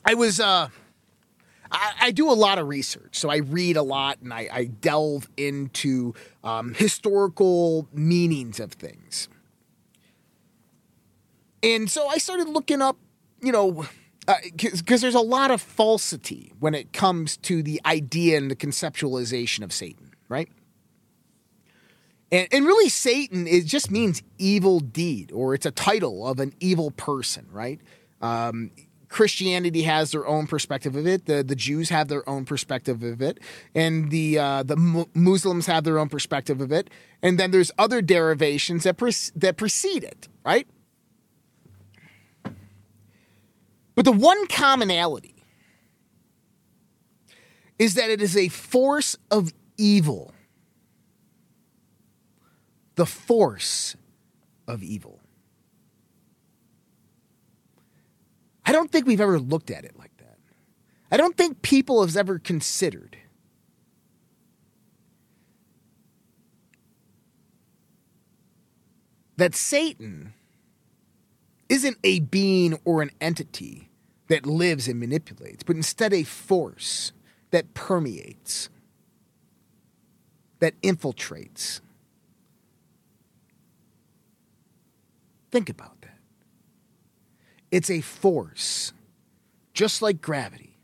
[0.05, 0.69] I was uh
[1.71, 3.19] I, I do a lot of research.
[3.19, 9.29] So I read a lot and I, I delve into um, historical meanings of things.
[11.63, 12.97] And so I started looking up,
[13.43, 13.87] you know,
[14.53, 19.63] because there's a lot of falsity when it comes to the idea and the conceptualization
[19.63, 20.49] of Satan, right?
[22.33, 26.53] And, and really, Satan it just means evil deed, or it's a title of an
[26.61, 27.81] evil person, right?
[28.21, 28.71] Um,
[29.09, 31.27] Christianity has their own perspective of it.
[31.27, 33.39] The the Jews have their own perspective of it,
[33.75, 36.91] and the uh, the Mu- Muslims have their own perspective of it.
[37.23, 40.67] And then there's other derivations that pre- that precede it, right?
[43.95, 45.35] But the one commonality
[47.79, 50.33] is that it is a force of evil.
[52.97, 53.97] The force
[54.67, 55.21] of evil.
[58.65, 60.39] I don't think we've ever looked at it like that.
[61.11, 63.17] I don't think people have ever considered
[69.37, 70.33] that Satan
[71.69, 73.91] isn't a being or an entity
[74.29, 77.13] that lives and manipulates, but instead a force
[77.51, 78.69] that permeates,
[80.59, 81.81] that infiltrates.
[85.51, 86.19] Think about that.
[87.71, 88.93] It's a force,
[89.75, 90.77] just like gravity.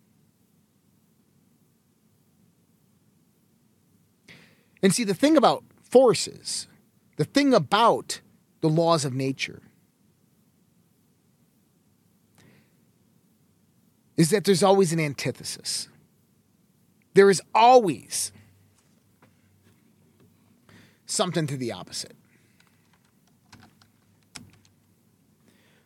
[4.82, 6.66] And see, the thing about forces,
[7.16, 8.20] the thing about
[8.60, 9.62] the laws of nature,
[14.16, 15.88] is that there's always an antithesis.
[17.14, 18.32] There is always
[21.06, 22.16] something to the opposite.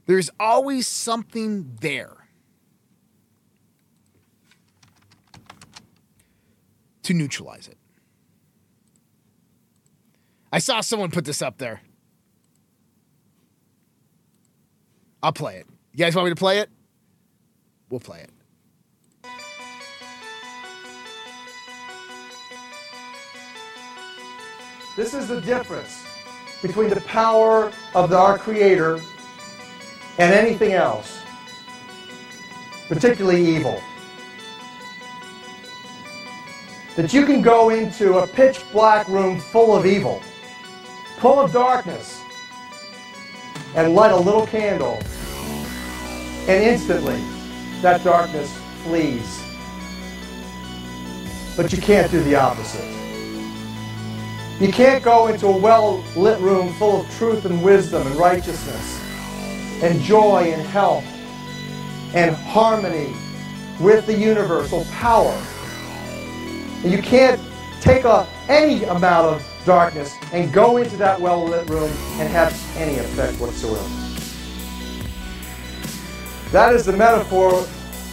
[0.06, 2.28] There's always something there
[7.02, 7.76] to neutralize it.
[10.52, 11.82] I saw someone put this up there.
[15.22, 15.66] I'll play it.
[15.92, 16.70] You guys want me to play it?
[17.90, 18.30] We'll play it.
[24.96, 26.06] This is the difference
[26.62, 29.00] between the power of our Creator
[30.18, 31.22] and anything else,
[32.88, 33.82] particularly evil.
[36.96, 40.22] That you can go into a pitch black room full of evil,
[41.18, 42.22] full of darkness,
[43.74, 44.98] and light a little candle,
[46.48, 47.20] and instantly
[47.82, 48.50] that darkness
[48.84, 49.42] flees.
[51.56, 52.94] But you can't do the opposite.
[54.58, 58.95] You can't go into a well lit room full of truth and wisdom and righteousness
[59.82, 61.04] and joy and health
[62.14, 63.14] and harmony
[63.80, 65.36] with the universal power.
[66.84, 67.40] You can't
[67.80, 72.52] take a, any amount of darkness and go into that well lit room and have
[72.76, 73.88] any effect whatsoever.
[76.52, 77.62] That is the metaphor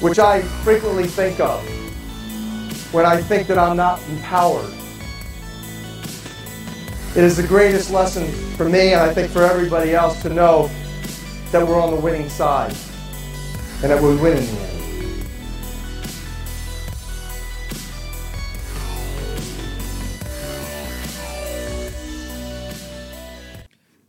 [0.02, 1.64] which I frequently think of
[2.94, 4.74] when I think that I'm not empowered.
[7.16, 10.70] It is the greatest lesson for me, and I think for everybody else, to know
[11.54, 12.76] that we're on the winning side
[13.84, 14.50] and that we're winning.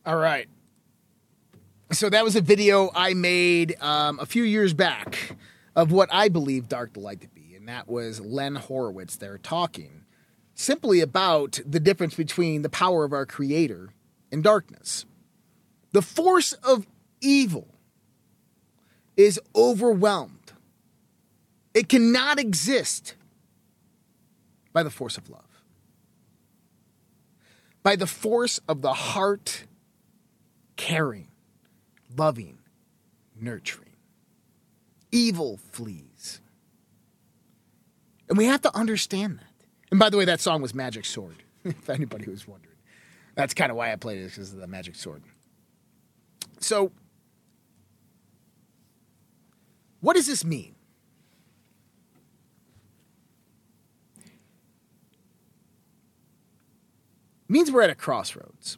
[0.07, 0.49] All right.
[1.93, 5.37] So that was a video I made um, a few years back
[5.77, 9.37] of what I believe Dark to Light to be, and that was Len Horowitz there
[9.37, 10.07] talking
[10.55, 13.91] simply about the difference between the power of our Creator
[14.33, 15.05] and darkness.
[15.93, 16.87] The force of
[17.25, 17.68] evil
[19.16, 20.53] is overwhelmed.
[21.72, 23.14] It cannot exist
[24.72, 25.62] by the force of love,
[27.83, 29.64] by the force of the heart
[30.77, 31.29] caring,
[32.16, 32.59] loving,
[33.41, 33.91] nurturing.
[35.12, 36.41] Evil flees.
[38.29, 39.66] And we have to understand that.
[39.91, 42.75] And by the way, that song was Magic Sword, if anybody was wondering.
[43.37, 45.22] That's kind of why I played it, because of the Magic Sword.
[46.59, 46.91] So,
[50.05, 50.75] what does this mean?
[57.49, 58.77] means we're at a crossroads.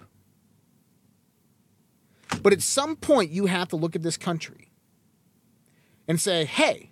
[2.41, 4.71] But at some point, you have to look at this country
[6.07, 6.91] and say, hey,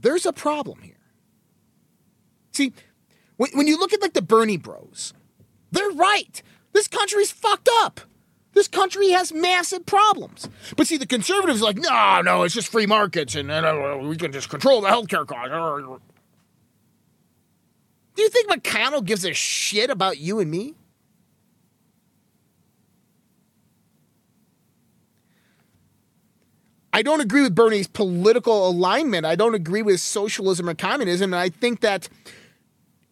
[0.00, 0.94] there's a problem here.
[2.52, 2.72] See,
[3.36, 5.14] when, when you look at like the Bernie bros,
[5.70, 6.42] they're right.
[6.72, 8.00] This country's fucked up.
[8.52, 10.48] This country has massive problems.
[10.76, 14.16] But see, the conservatives are like, no, no, it's just free markets and uh, we
[14.16, 16.00] can just control the healthcare costs.
[18.16, 20.74] Do you think McConnell gives a shit about you and me?
[26.92, 29.24] I don't agree with Bernie's political alignment.
[29.24, 31.32] I don't agree with socialism or communism.
[31.32, 32.08] And I think that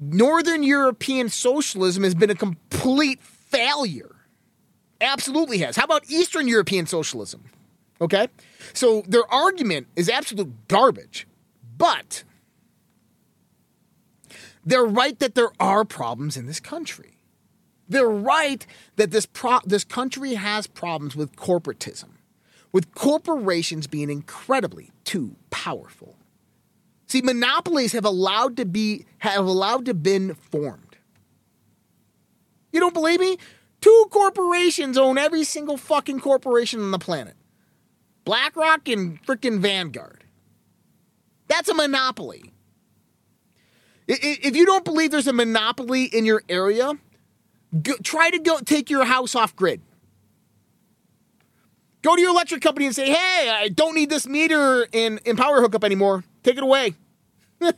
[0.00, 4.16] Northern European socialism has been a complete failure.
[5.00, 5.76] Absolutely has.
[5.76, 7.44] How about Eastern European socialism?
[8.00, 8.28] Okay?
[8.72, 11.26] So their argument is absolute garbage.
[11.76, 12.24] But
[14.64, 17.18] they're right that there are problems in this country.
[17.88, 18.66] They're right
[18.96, 22.17] that this pro- this country has problems with corporatism
[22.72, 26.16] with corporations being incredibly too powerful.
[27.06, 30.96] See, monopolies have allowed to be have allowed to been formed.
[32.72, 33.38] You don't believe me?
[33.80, 37.34] Two corporations own every single fucking corporation on the planet.
[38.24, 40.24] BlackRock and freaking Vanguard.
[41.46, 42.52] That's a monopoly.
[44.06, 46.92] If you don't believe there's a monopoly in your area,
[47.82, 49.80] go, try to go take your house off grid.
[52.02, 55.36] Go to your electric company and say, hey, I don't need this meter in, in
[55.36, 56.24] power hookup anymore.
[56.42, 56.94] Take it away.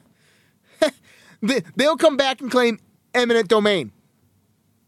[1.77, 2.79] They'll come back and claim
[3.15, 3.93] eminent domain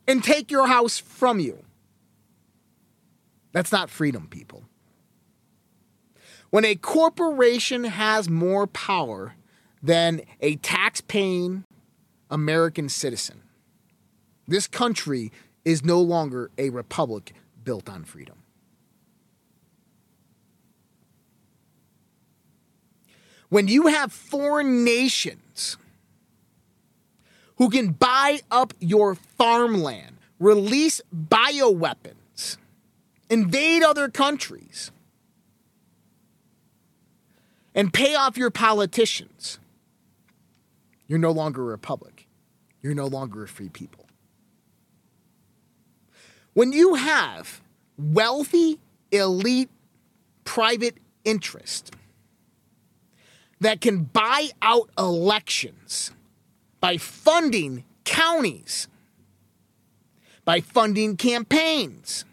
[0.07, 1.65] and take your house from you.
[3.53, 4.65] That's not freedom, people.
[6.51, 9.35] When a corporation has more power
[9.83, 11.65] than a tax paying
[12.31, 13.43] American citizen,
[14.47, 15.33] this country
[15.65, 17.33] is no longer a republic
[17.65, 18.42] built on freedom.
[23.53, 25.77] When you have foreign nations
[27.57, 32.57] who can buy up your farmland, release bioweapons,
[33.29, 34.91] invade other countries,
[37.75, 39.59] and pay off your politicians,
[41.07, 42.27] you're no longer a republic.
[42.81, 44.07] You're no longer a free people.
[46.55, 47.61] When you have
[47.99, 48.79] wealthy,
[49.11, 49.69] elite,
[50.45, 50.97] private
[51.27, 51.95] interest
[53.63, 56.11] that can buy out elections
[56.81, 58.89] by funding counties,
[60.45, 62.25] by funding campaigns,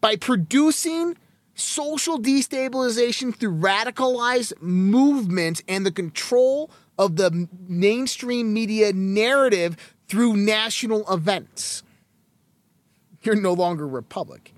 [0.00, 1.16] by producing
[1.54, 9.76] social destabilization through radicalized movements and the control of the mainstream media narrative
[10.08, 11.84] through national events.
[13.22, 14.52] You're no longer a republic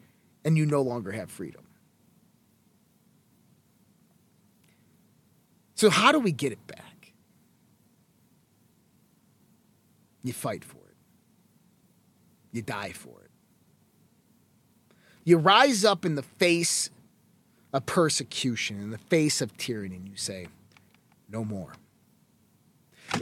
[0.47, 1.63] and you no longer have freedom.
[5.81, 7.15] So, how do we get it back?
[10.23, 10.97] You fight for it,
[12.53, 13.31] you die for it.
[15.25, 16.91] You rise up in the face
[17.73, 20.49] of persecution, in the face of tyranny, and you say,
[21.31, 21.73] No more.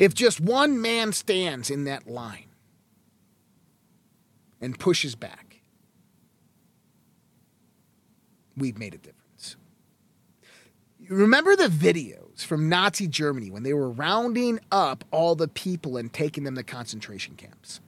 [0.00, 2.48] If just one man stands in that line
[4.60, 5.60] and pushes back,
[8.56, 9.54] we've made a difference.
[11.08, 16.12] Remember the video from Nazi Germany when they were rounding up all the people and
[16.12, 17.80] taking them to concentration camps.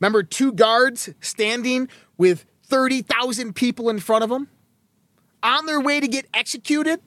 [0.00, 4.48] Remember two guards standing with 30,000 people in front of them
[5.42, 7.00] on their way to get executed,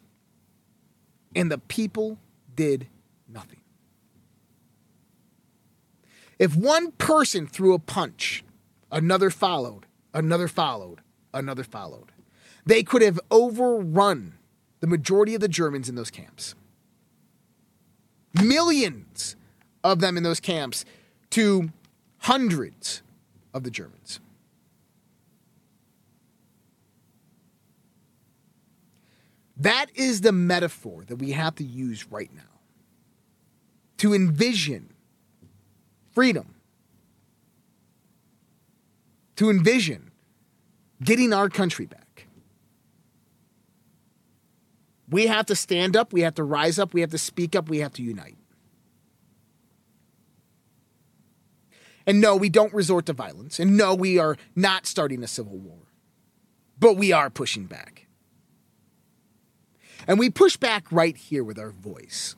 [1.36, 2.18] and the people
[2.56, 2.88] did
[3.28, 3.60] nothing.
[6.40, 8.44] If one person threw a punch,
[8.92, 11.02] another followed, another followed,
[11.34, 12.12] another followed,
[12.66, 14.38] they could have overrun
[14.82, 16.56] the majority of the Germans in those camps.
[18.44, 19.36] Millions
[19.84, 20.84] of them in those camps
[21.32, 21.70] to
[22.20, 23.02] hundreds
[23.54, 24.20] of the Germans.
[29.58, 32.42] That is the metaphor that we have to use right now
[33.98, 34.92] to envision
[36.12, 36.56] freedom,
[39.36, 40.10] to envision
[41.04, 42.01] getting our country back.
[45.12, 47.70] We have to stand up, we have to rise up, we have to speak up,
[47.70, 48.38] we have to unite.
[52.08, 53.60] And no, we don't resort to violence.
[53.60, 55.78] And no, we are not starting a civil war.
[56.80, 58.08] But we are pushing back.
[60.08, 62.36] And we push back right here with our voice.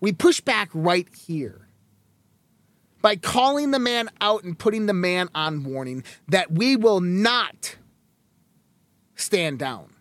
[0.00, 1.68] We push back right here
[3.00, 7.76] by calling the man out and putting the man on warning that we will not
[9.14, 9.93] stand down.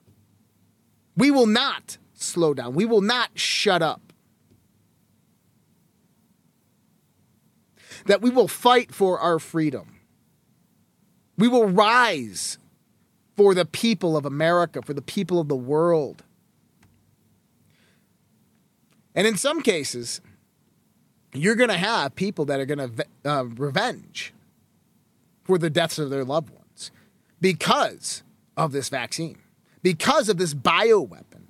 [1.15, 2.73] We will not slow down.
[2.73, 4.13] We will not shut up.
[8.05, 9.99] That we will fight for our freedom.
[11.37, 12.57] We will rise
[13.35, 16.23] for the people of America, for the people of the world.
[19.15, 20.21] And in some cases,
[21.33, 24.33] you're going to have people that are going to uh, revenge
[25.43, 26.91] for the deaths of their loved ones
[27.41, 28.23] because
[28.55, 29.37] of this vaccine,
[29.83, 31.43] because of this bioweapon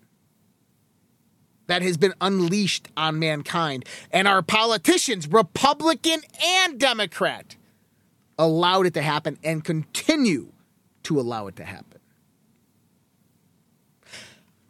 [1.68, 3.86] that has been unleashed on mankind.
[4.12, 7.56] And our politicians, Republican and Democrat,
[8.38, 10.52] allowed it to happen and continue
[11.04, 11.93] to allow it to happen.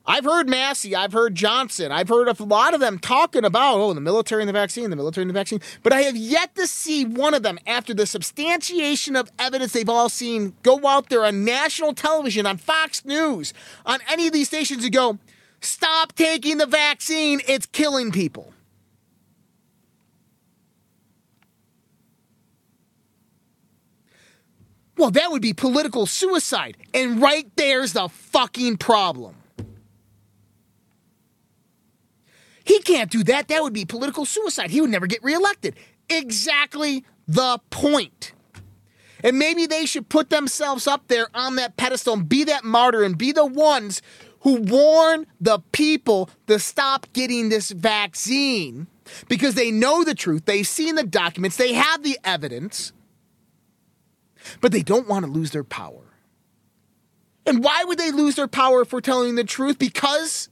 [0.05, 3.93] I've heard Massey, I've heard Johnson, I've heard a lot of them talking about, oh,
[3.93, 6.67] the military and the vaccine, the military and the vaccine, but I have yet to
[6.67, 11.23] see one of them, after the substantiation of evidence they've all seen, go out there
[11.23, 13.53] on national television, on Fox News,
[13.85, 15.19] on any of these stations and go,
[15.61, 18.51] stop taking the vaccine, it's killing people.
[24.97, 26.77] Well, that would be political suicide.
[26.93, 29.35] And right there's the fucking problem.
[32.63, 33.47] He can't do that.
[33.47, 34.71] That would be political suicide.
[34.71, 35.75] He would never get reelected.
[36.09, 38.33] Exactly the point.
[39.23, 43.03] And maybe they should put themselves up there on that pedestal and be that martyr
[43.03, 44.01] and be the ones
[44.41, 48.87] who warn the people to stop getting this vaccine
[49.29, 50.43] because they know the truth.
[50.45, 52.91] They've seen the documents, they have the evidence,
[54.59, 56.01] but they don't want to lose their power.
[57.45, 59.77] And why would they lose their power for telling the truth?
[59.79, 60.49] Because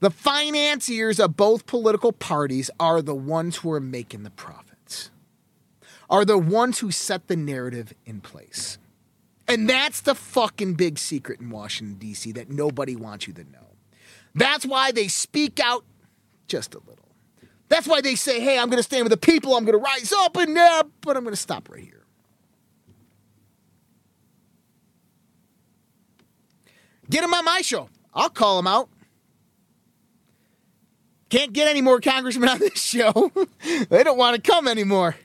[0.00, 5.10] the financiers of both political parties are the ones who are making the profits,
[6.08, 8.78] are the ones who set the narrative in place.
[9.46, 13.76] And that's the fucking big secret in Washington, D.C., that nobody wants you to know.
[14.34, 15.84] That's why they speak out
[16.46, 17.08] just a little.
[17.68, 19.84] That's why they say, hey, I'm going to stand with the people, I'm going to
[19.84, 22.04] rise up, and uh, but I'm going to stop right here.
[27.10, 27.88] Get him on my show.
[28.14, 28.88] I'll call him out.
[31.30, 33.32] Can't get any more congressmen on this show.
[33.88, 35.16] they don't want to come anymore.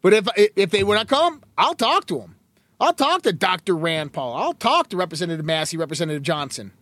[0.00, 2.36] But if if they want to come, I'll talk to them.
[2.80, 3.76] I'll talk to Dr.
[3.76, 4.34] Rand Paul.
[4.34, 6.72] I'll talk to Representative Massey, Representative Johnson.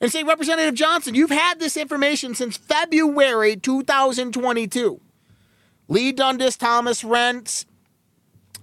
[0.00, 5.00] And say, Representative Johnson, you've had this information since February 2022.
[5.88, 7.66] Leigh Dundas, Thomas Renz,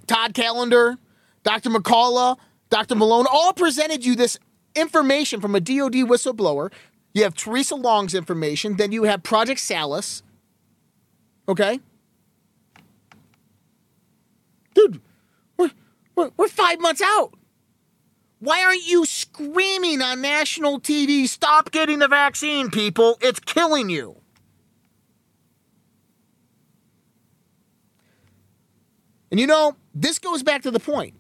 [0.08, 0.98] Todd Callender,
[1.44, 1.70] Dr.
[1.70, 2.38] McCullough,
[2.70, 2.96] Dr.
[2.96, 4.40] Malone all presented you this
[4.74, 6.72] information from a DOD whistleblower.
[7.18, 8.78] You have Theresa Long's information.
[8.78, 10.22] Then you have Project Salus.
[11.50, 11.80] Okay?
[14.76, 15.02] Dude,
[15.58, 15.72] we're,
[16.16, 17.34] we're, we're five months out.
[18.38, 23.18] Why aren't you screaming on national TV, stop getting the vaccine, people?
[23.20, 24.18] It's killing you.
[29.32, 31.16] And you know, this goes back to the point.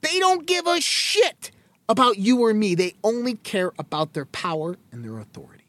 [0.00, 1.50] They don't give a shit
[1.88, 2.74] about you or me.
[2.74, 5.64] They only care about their power and their authority.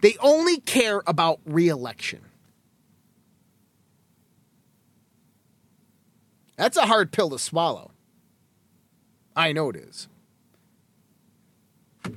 [0.00, 2.20] They only care about reelection.
[6.56, 7.92] That's a hard pill to swallow.
[9.34, 10.08] I know it is.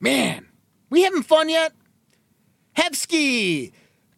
[0.00, 0.46] Man,
[0.90, 1.72] we having fun yet?
[2.76, 3.72] Hevsky,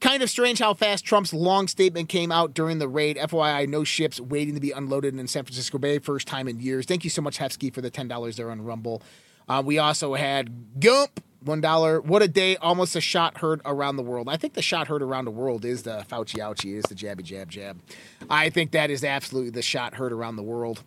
[0.06, 3.16] kind of strange how fast Trump's long statement came out during the raid.
[3.16, 5.98] FYI, no ships waiting to be unloaded in San Francisco Bay.
[5.98, 6.86] First time in years.
[6.86, 9.02] Thank you so much, Hefsky, for the $10 there on Rumble.
[9.48, 12.04] Uh, we also had Gump, $1.
[12.04, 12.56] What a day.
[12.58, 14.28] Almost a shot heard around the world.
[14.28, 17.24] I think the shot heard around the world is the Fauci ouchie, is the jabby
[17.24, 17.80] jab jab.
[18.30, 20.84] I think that is absolutely the shot heard around the world.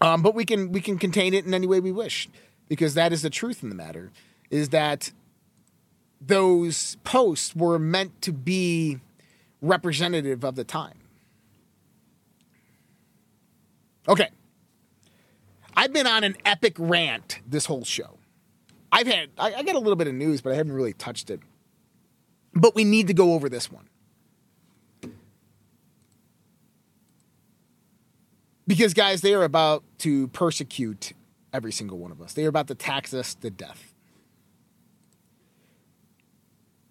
[0.00, 2.28] Um, but we can we can contain it in any way we wish
[2.68, 4.12] because that is the truth in the matter
[4.48, 5.10] is that
[6.26, 9.00] those posts were meant to be
[9.60, 10.98] representative of the time.
[14.08, 14.30] Okay.
[15.76, 18.18] I've been on an epic rant this whole show.
[18.90, 21.30] I've had I, I got a little bit of news, but I haven't really touched
[21.30, 21.40] it.
[22.54, 23.88] But we need to go over this one.
[28.66, 31.12] Because guys, they are about to persecute
[31.52, 32.32] every single one of us.
[32.32, 33.92] They are about to tax us to death.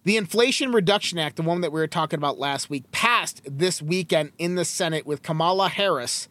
[0.05, 3.81] The Inflation Reduction Act, the one that we were talking about last week, passed this
[3.81, 6.29] weekend in the Senate with Kamala Harris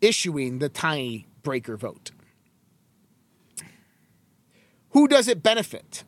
[0.00, 2.10] issuing the tiny breaker vote.
[4.90, 6.02] Who does it benefit?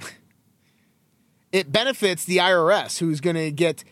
[1.52, 3.84] it benefits the IRS, who's going to get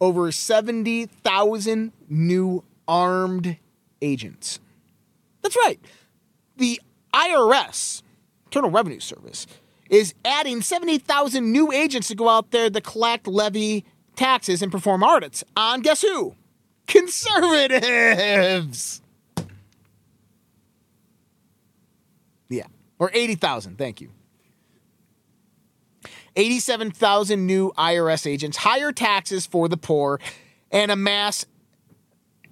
[0.00, 3.56] over 70,000 new armed
[4.00, 4.60] agents.
[5.42, 5.80] That's right.
[6.56, 6.80] The
[7.12, 8.02] IRS,
[8.54, 9.48] Internal Revenue Service,
[9.90, 15.02] is adding 70,000 new agents to go out there to collect, levy taxes, and perform
[15.02, 16.36] audits on guess who?
[16.86, 19.02] Conservatives.
[22.48, 22.66] Yeah.
[23.00, 23.76] Or 80,000.
[23.76, 24.10] Thank you.
[26.36, 30.20] 87,000 new IRS agents, higher taxes for the poor,
[30.70, 31.46] and a a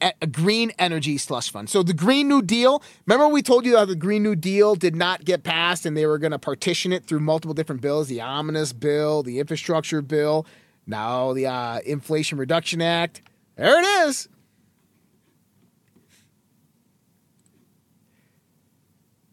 [0.03, 1.71] a green energy slush fund.
[1.71, 4.97] So the Green New Deal, remember we told you how the Green New Deal did
[4.97, 8.21] not get passed and they were going to partition it through multiple different bills, the
[8.21, 10.47] omnibus bill, the infrastructure bill,
[10.87, 13.23] now the uh, Inflation Reduction Act.
[13.57, 14.29] There it is.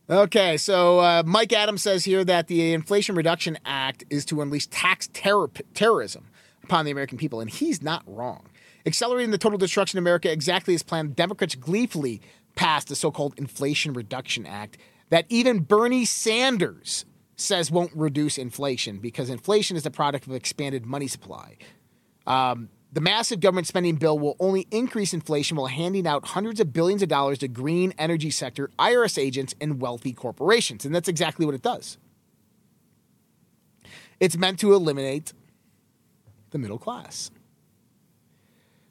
[0.09, 4.65] Okay, so uh, Mike Adams says here that the Inflation Reduction Act is to unleash
[4.67, 6.25] tax terror- terrorism
[6.63, 8.49] upon the American people, and he's not wrong.
[8.85, 12.21] Accelerating the total destruction of America exactly as planned, Democrats gleefully
[12.55, 14.77] passed the so called Inflation Reduction Act
[15.09, 20.85] that even Bernie Sanders says won't reduce inflation because inflation is the product of expanded
[20.85, 21.57] money supply.
[22.27, 26.73] Um, the massive government spending bill will only increase inflation while handing out hundreds of
[26.73, 30.85] billions of dollars to green energy sector, IRS agents, and wealthy corporations.
[30.85, 31.97] And that's exactly what it does.
[34.19, 35.33] It's meant to eliminate
[36.49, 37.31] the middle class.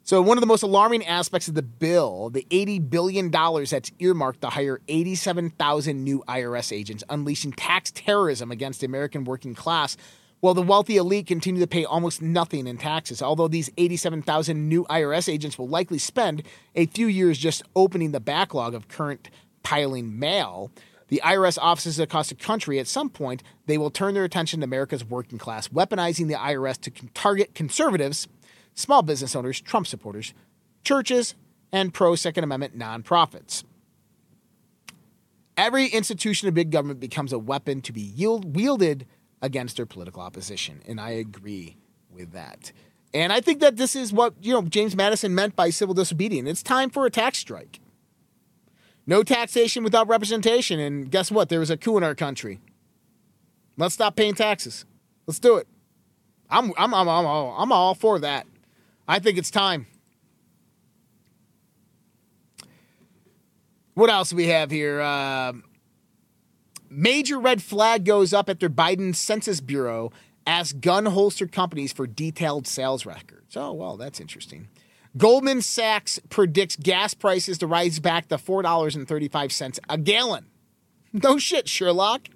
[0.09, 4.41] So, one of the most alarming aspects of the bill, the $80 billion that's earmarked
[4.41, 9.99] to hire 87,000 new IRS agents, unleashing tax terrorism against the American working class,
[10.41, 13.21] while the wealthy elite continue to pay almost nothing in taxes.
[13.21, 16.43] Although these 87,000 new IRS agents will likely spend
[16.75, 19.29] a few years just opening the backlog of current
[19.63, 20.71] piling mail,
[21.09, 24.65] the IRS offices across the country, at some point, they will turn their attention to
[24.65, 28.27] America's working class, weaponizing the IRS to target conservatives
[28.79, 30.33] small business owners, Trump supporters,
[30.85, 31.35] churches,
[31.73, 33.65] and pro Second Amendment nonprofits.
[35.57, 39.07] Every institution of big government becomes a weapon to be yield- wielded
[39.43, 41.77] against their political opposition, and I agree
[42.11, 42.73] with that.
[43.13, 46.49] And I think that this is what you know James Madison meant by civil disobedience.
[46.49, 47.81] It's time for a tax strike.
[49.07, 51.49] No taxation without representation, and guess what?
[51.49, 52.61] There was a coup in our country.
[53.77, 54.85] Let's stop paying taxes.
[55.27, 55.67] Let's do it.
[56.51, 58.47] I'm I'm I'm I'm all, I'm all for that.
[59.09, 59.87] I think it's time.
[63.95, 65.01] What else do we have here?
[65.01, 65.55] Uh,
[66.89, 70.13] major red flag goes up after Biden's Census Bureau
[70.47, 73.57] asks gun holster companies for detailed sales records.
[73.57, 74.69] Oh, well, that's interesting.
[75.17, 80.47] Goldman Sachs predicts gas prices to rise back to $4.35 a gallon.
[81.13, 82.29] No shit, Sherlock.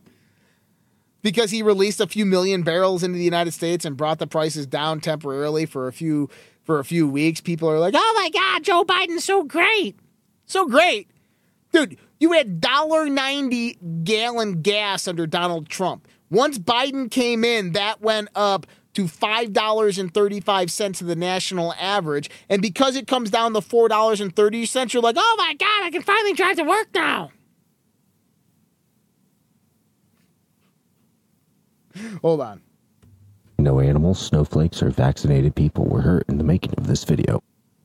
[1.22, 4.66] Because he released a few million barrels into the United States and brought the prices
[4.66, 6.28] down temporarily for a few
[6.64, 7.40] for a few weeks.
[7.40, 9.96] People are like, "Oh my god, Joe Biden's so great."
[10.46, 11.08] So great.
[11.72, 16.06] Dude, you had $1.90 gallon gas under Donald Trump.
[16.30, 22.28] Once Biden came in, that went up to $5.35 of the national average.
[22.50, 26.34] And because it comes down to $4.30, you're like, oh my God, I can finally
[26.34, 27.30] drive to work now.
[32.20, 32.62] Hold on.
[33.62, 37.44] No animals, snowflakes, or vaccinated people were hurt in the making of this video.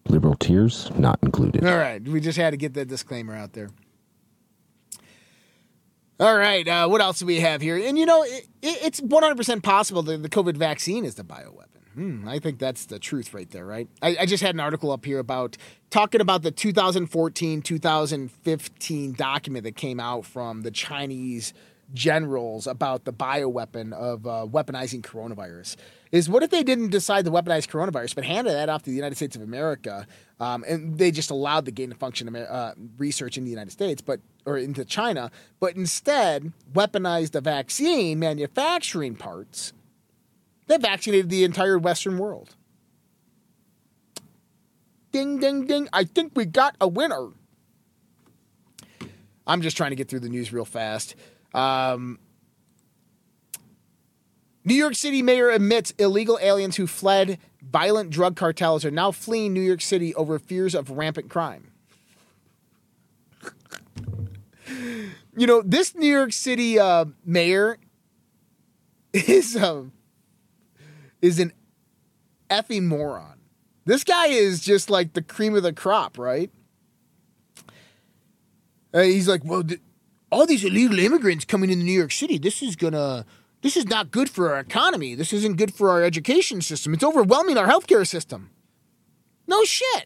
[0.09, 1.63] Liberal tears not included.
[1.63, 3.69] All right, we just had to get that disclaimer out there.
[6.19, 7.77] All right, uh, what else do we have here?
[7.77, 11.67] And you know, it, it, it's 100% possible that the COVID vaccine is the bioweapon.
[11.93, 13.87] Hmm, I think that's the truth right there, right?
[14.01, 15.57] I, I just had an article up here about
[15.91, 21.53] talking about the 2014 2015 document that came out from the Chinese
[21.93, 25.75] generals about the bioweapon of uh, weaponizing coronavirus.
[26.11, 28.95] Is what if they didn't decide to weaponize coronavirus, but handed that off to the
[28.95, 30.07] United States of America,
[30.39, 34.01] um, and they just allowed the gain of function uh, research in the United States,
[34.01, 39.73] but or into China, but instead weaponized the vaccine manufacturing parts
[40.67, 42.55] that vaccinated the entire Western world.
[45.11, 45.89] Ding, ding, ding.
[45.91, 47.29] I think we got a winner.
[49.45, 51.15] I'm just trying to get through the news real fast.
[51.53, 52.19] Um,
[54.63, 59.53] New York City mayor admits illegal aliens who fled violent drug cartels are now fleeing
[59.53, 61.71] New York City over fears of rampant crime.
[64.69, 67.77] you know, this New York City uh, mayor
[69.13, 69.93] is um,
[71.21, 71.53] is an
[72.49, 73.39] effing moron.
[73.85, 76.51] This guy is just like the cream of the crop, right?
[78.93, 79.79] Uh, he's like, well, th-
[80.31, 83.25] all these illegal immigrants coming into New York City, this is gonna,
[83.61, 85.15] this is not good for our economy.
[85.15, 86.93] This isn't good for our education system.
[86.93, 88.49] It's overwhelming our healthcare system.
[89.47, 90.05] No shit.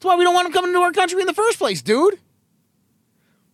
[0.00, 2.18] That's why we don't want them coming into our country in the first place, dude.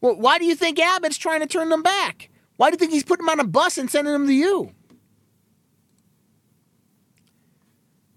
[0.01, 2.31] Well, why do you think Abbott's trying to turn them back?
[2.57, 4.71] Why do you think he's putting them on a bus and sending them to you?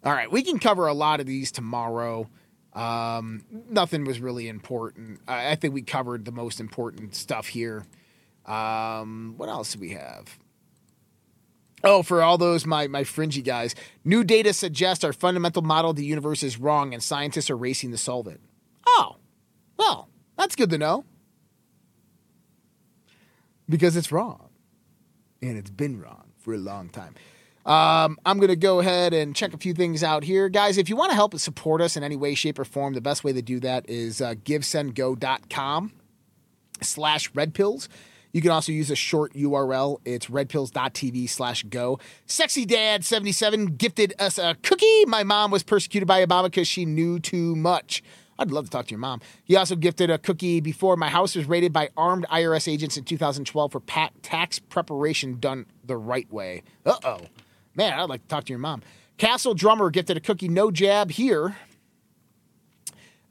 [0.03, 2.29] All right, we can cover a lot of these tomorrow.
[2.79, 5.19] Um, nothing was really important.
[5.27, 7.85] I, I, think we covered the most important stuff here.
[8.45, 10.39] Um, what else do we have?
[11.83, 13.75] Oh, for all those my my fringy guys,
[14.05, 17.91] new data suggests our fundamental model of the universe is wrong, and scientists are racing
[17.91, 18.39] to solve it.
[18.87, 19.17] Oh,
[19.75, 20.07] well,
[20.37, 21.03] that's good to know
[23.67, 24.49] because it's wrong,
[25.41, 27.15] and it's been wrong for a long time.
[27.69, 30.49] Um, I'm going to go ahead and check a few things out here.
[30.49, 33.01] Guys, if you want to help support us in any way, shape, or form, the
[33.01, 35.93] best way to do that is uh, givesendgo.com
[36.81, 37.87] slash redpills.
[38.31, 39.99] You can also use a short URL.
[40.03, 41.99] It's redpills.tv slash go.
[42.25, 45.05] Sexy Dad 77 gifted us a cookie.
[45.05, 48.01] My mom was persecuted by Obama because she knew too much.
[48.39, 49.21] I'd love to talk to your mom.
[49.43, 53.03] He also gifted a cookie before my house was raided by armed IRS agents in
[53.03, 53.81] 2012 for
[54.23, 56.63] tax preparation done the right way.
[56.83, 57.19] Uh oh.
[57.79, 58.81] Man, I'd like to talk to your mom.
[59.17, 61.55] Castle Drummer gifted a cookie, no jab here.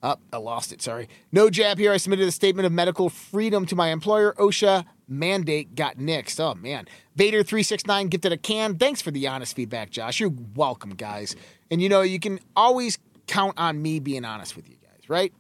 [0.03, 0.81] Up, oh, I lost it.
[0.81, 1.07] Sorry.
[1.33, 1.93] No jab here.
[1.93, 4.33] I submitted a statement of medical freedom to my employer.
[4.39, 6.41] OSHA mandate got nixed.
[6.41, 6.89] Oh man.
[7.15, 8.79] Vader three six nine gifted a can.
[8.79, 10.19] Thanks for the honest feedback, Josh.
[10.19, 11.37] You're welcome, guys.
[11.71, 15.35] And you know you can always count on me being honest with you guys, right?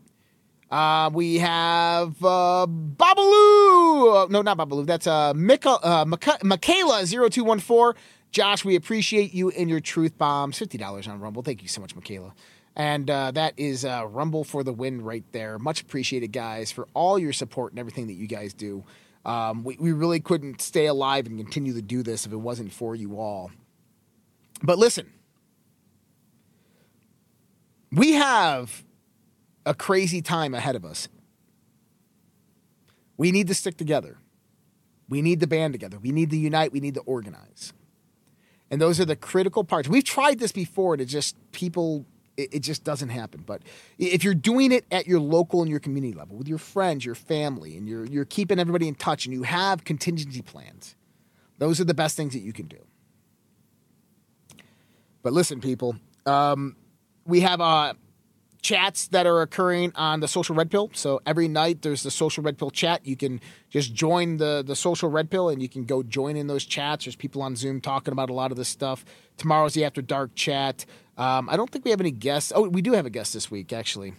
[0.71, 4.29] Uh, we have uh, Babaloo.
[4.29, 4.85] No, not Babaloo.
[4.85, 7.95] That's uh, uh, Michaela 0214
[8.31, 10.59] Josh, we appreciate you and your truth bombs.
[10.59, 11.43] $50 on Rumble.
[11.43, 12.35] Thank you so much, Michaela.
[12.77, 15.59] And uh, that is uh, Rumble for the win right there.
[15.59, 18.85] Much appreciated, guys, for all your support and everything that you guys do.
[19.25, 22.73] Um, we, we really couldn't stay alive and continue to do this if it wasn't
[22.73, 23.51] for you all.
[24.63, 25.13] But listen,
[27.91, 28.85] we have
[29.67, 31.09] a crazy time ahead of us.
[33.17, 34.19] We need to stick together.
[35.09, 35.99] We need to band together.
[35.99, 36.73] We need to unite.
[36.73, 37.73] We need to organize.
[38.71, 39.89] And those are the critical parts.
[39.89, 42.05] We've tried this before to just people
[42.37, 43.43] it, it, just doesn't happen.
[43.45, 43.63] But
[43.99, 47.17] if you're doing it at your local and your community level with your friends, your
[47.17, 50.95] family, and you're you're keeping everybody in touch and you have contingency plans,
[51.59, 52.79] those are the best things that you can do.
[55.23, 55.97] But listen, people,
[56.27, 56.77] um,
[57.27, 57.97] we have a
[58.69, 60.91] chats that are occurring on the social red pill.
[60.93, 63.07] So every night there's the social red pill chat.
[63.07, 63.41] You can
[63.71, 67.07] just join the the social red pill and you can go join in those chats.
[67.07, 69.07] There's people on Zoom talking about a lot of this stuff.
[69.39, 70.85] Tomorrow's the after dark chat.
[71.17, 72.53] Um, I don't think we have any guests.
[72.55, 74.13] Oh, we do have a guest this week actually.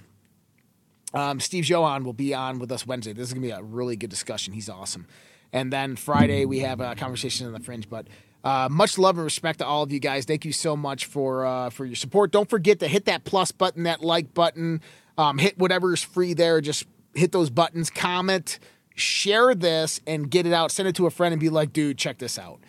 [1.14, 3.14] Um, Steve Johan will be on with us Wednesday.
[3.14, 4.54] This is gonna be a really good discussion.
[4.54, 5.06] He's awesome.
[5.54, 8.08] And then Friday we have a conversation on the fringe, but
[8.44, 10.26] uh, much love and respect to all of you guys.
[10.26, 12.32] Thank you so much for uh, for your support.
[12.32, 14.82] Don't forget to hit that plus button, that like button,
[15.18, 16.62] um, hit whatever is free there.
[16.62, 18.60] Just hit those buttons, comment,
[18.96, 20.72] share this, and get it out.
[20.72, 22.60] Send it to a friend and be like, dude, check this out.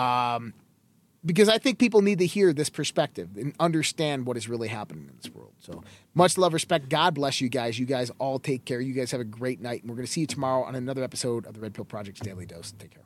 [0.00, 0.54] Um,
[1.24, 5.08] because I think people need to hear this perspective and understand what is really happening
[5.10, 5.52] in this world.
[5.58, 5.82] So
[6.14, 6.88] much love, respect.
[6.88, 7.78] God bless you guys.
[7.78, 8.80] You guys all take care.
[8.80, 9.82] You guys have a great night.
[9.82, 12.20] And we're going to see you tomorrow on another episode of the Red Pill Project's
[12.20, 12.72] Daily Dose.
[12.78, 13.02] Take care.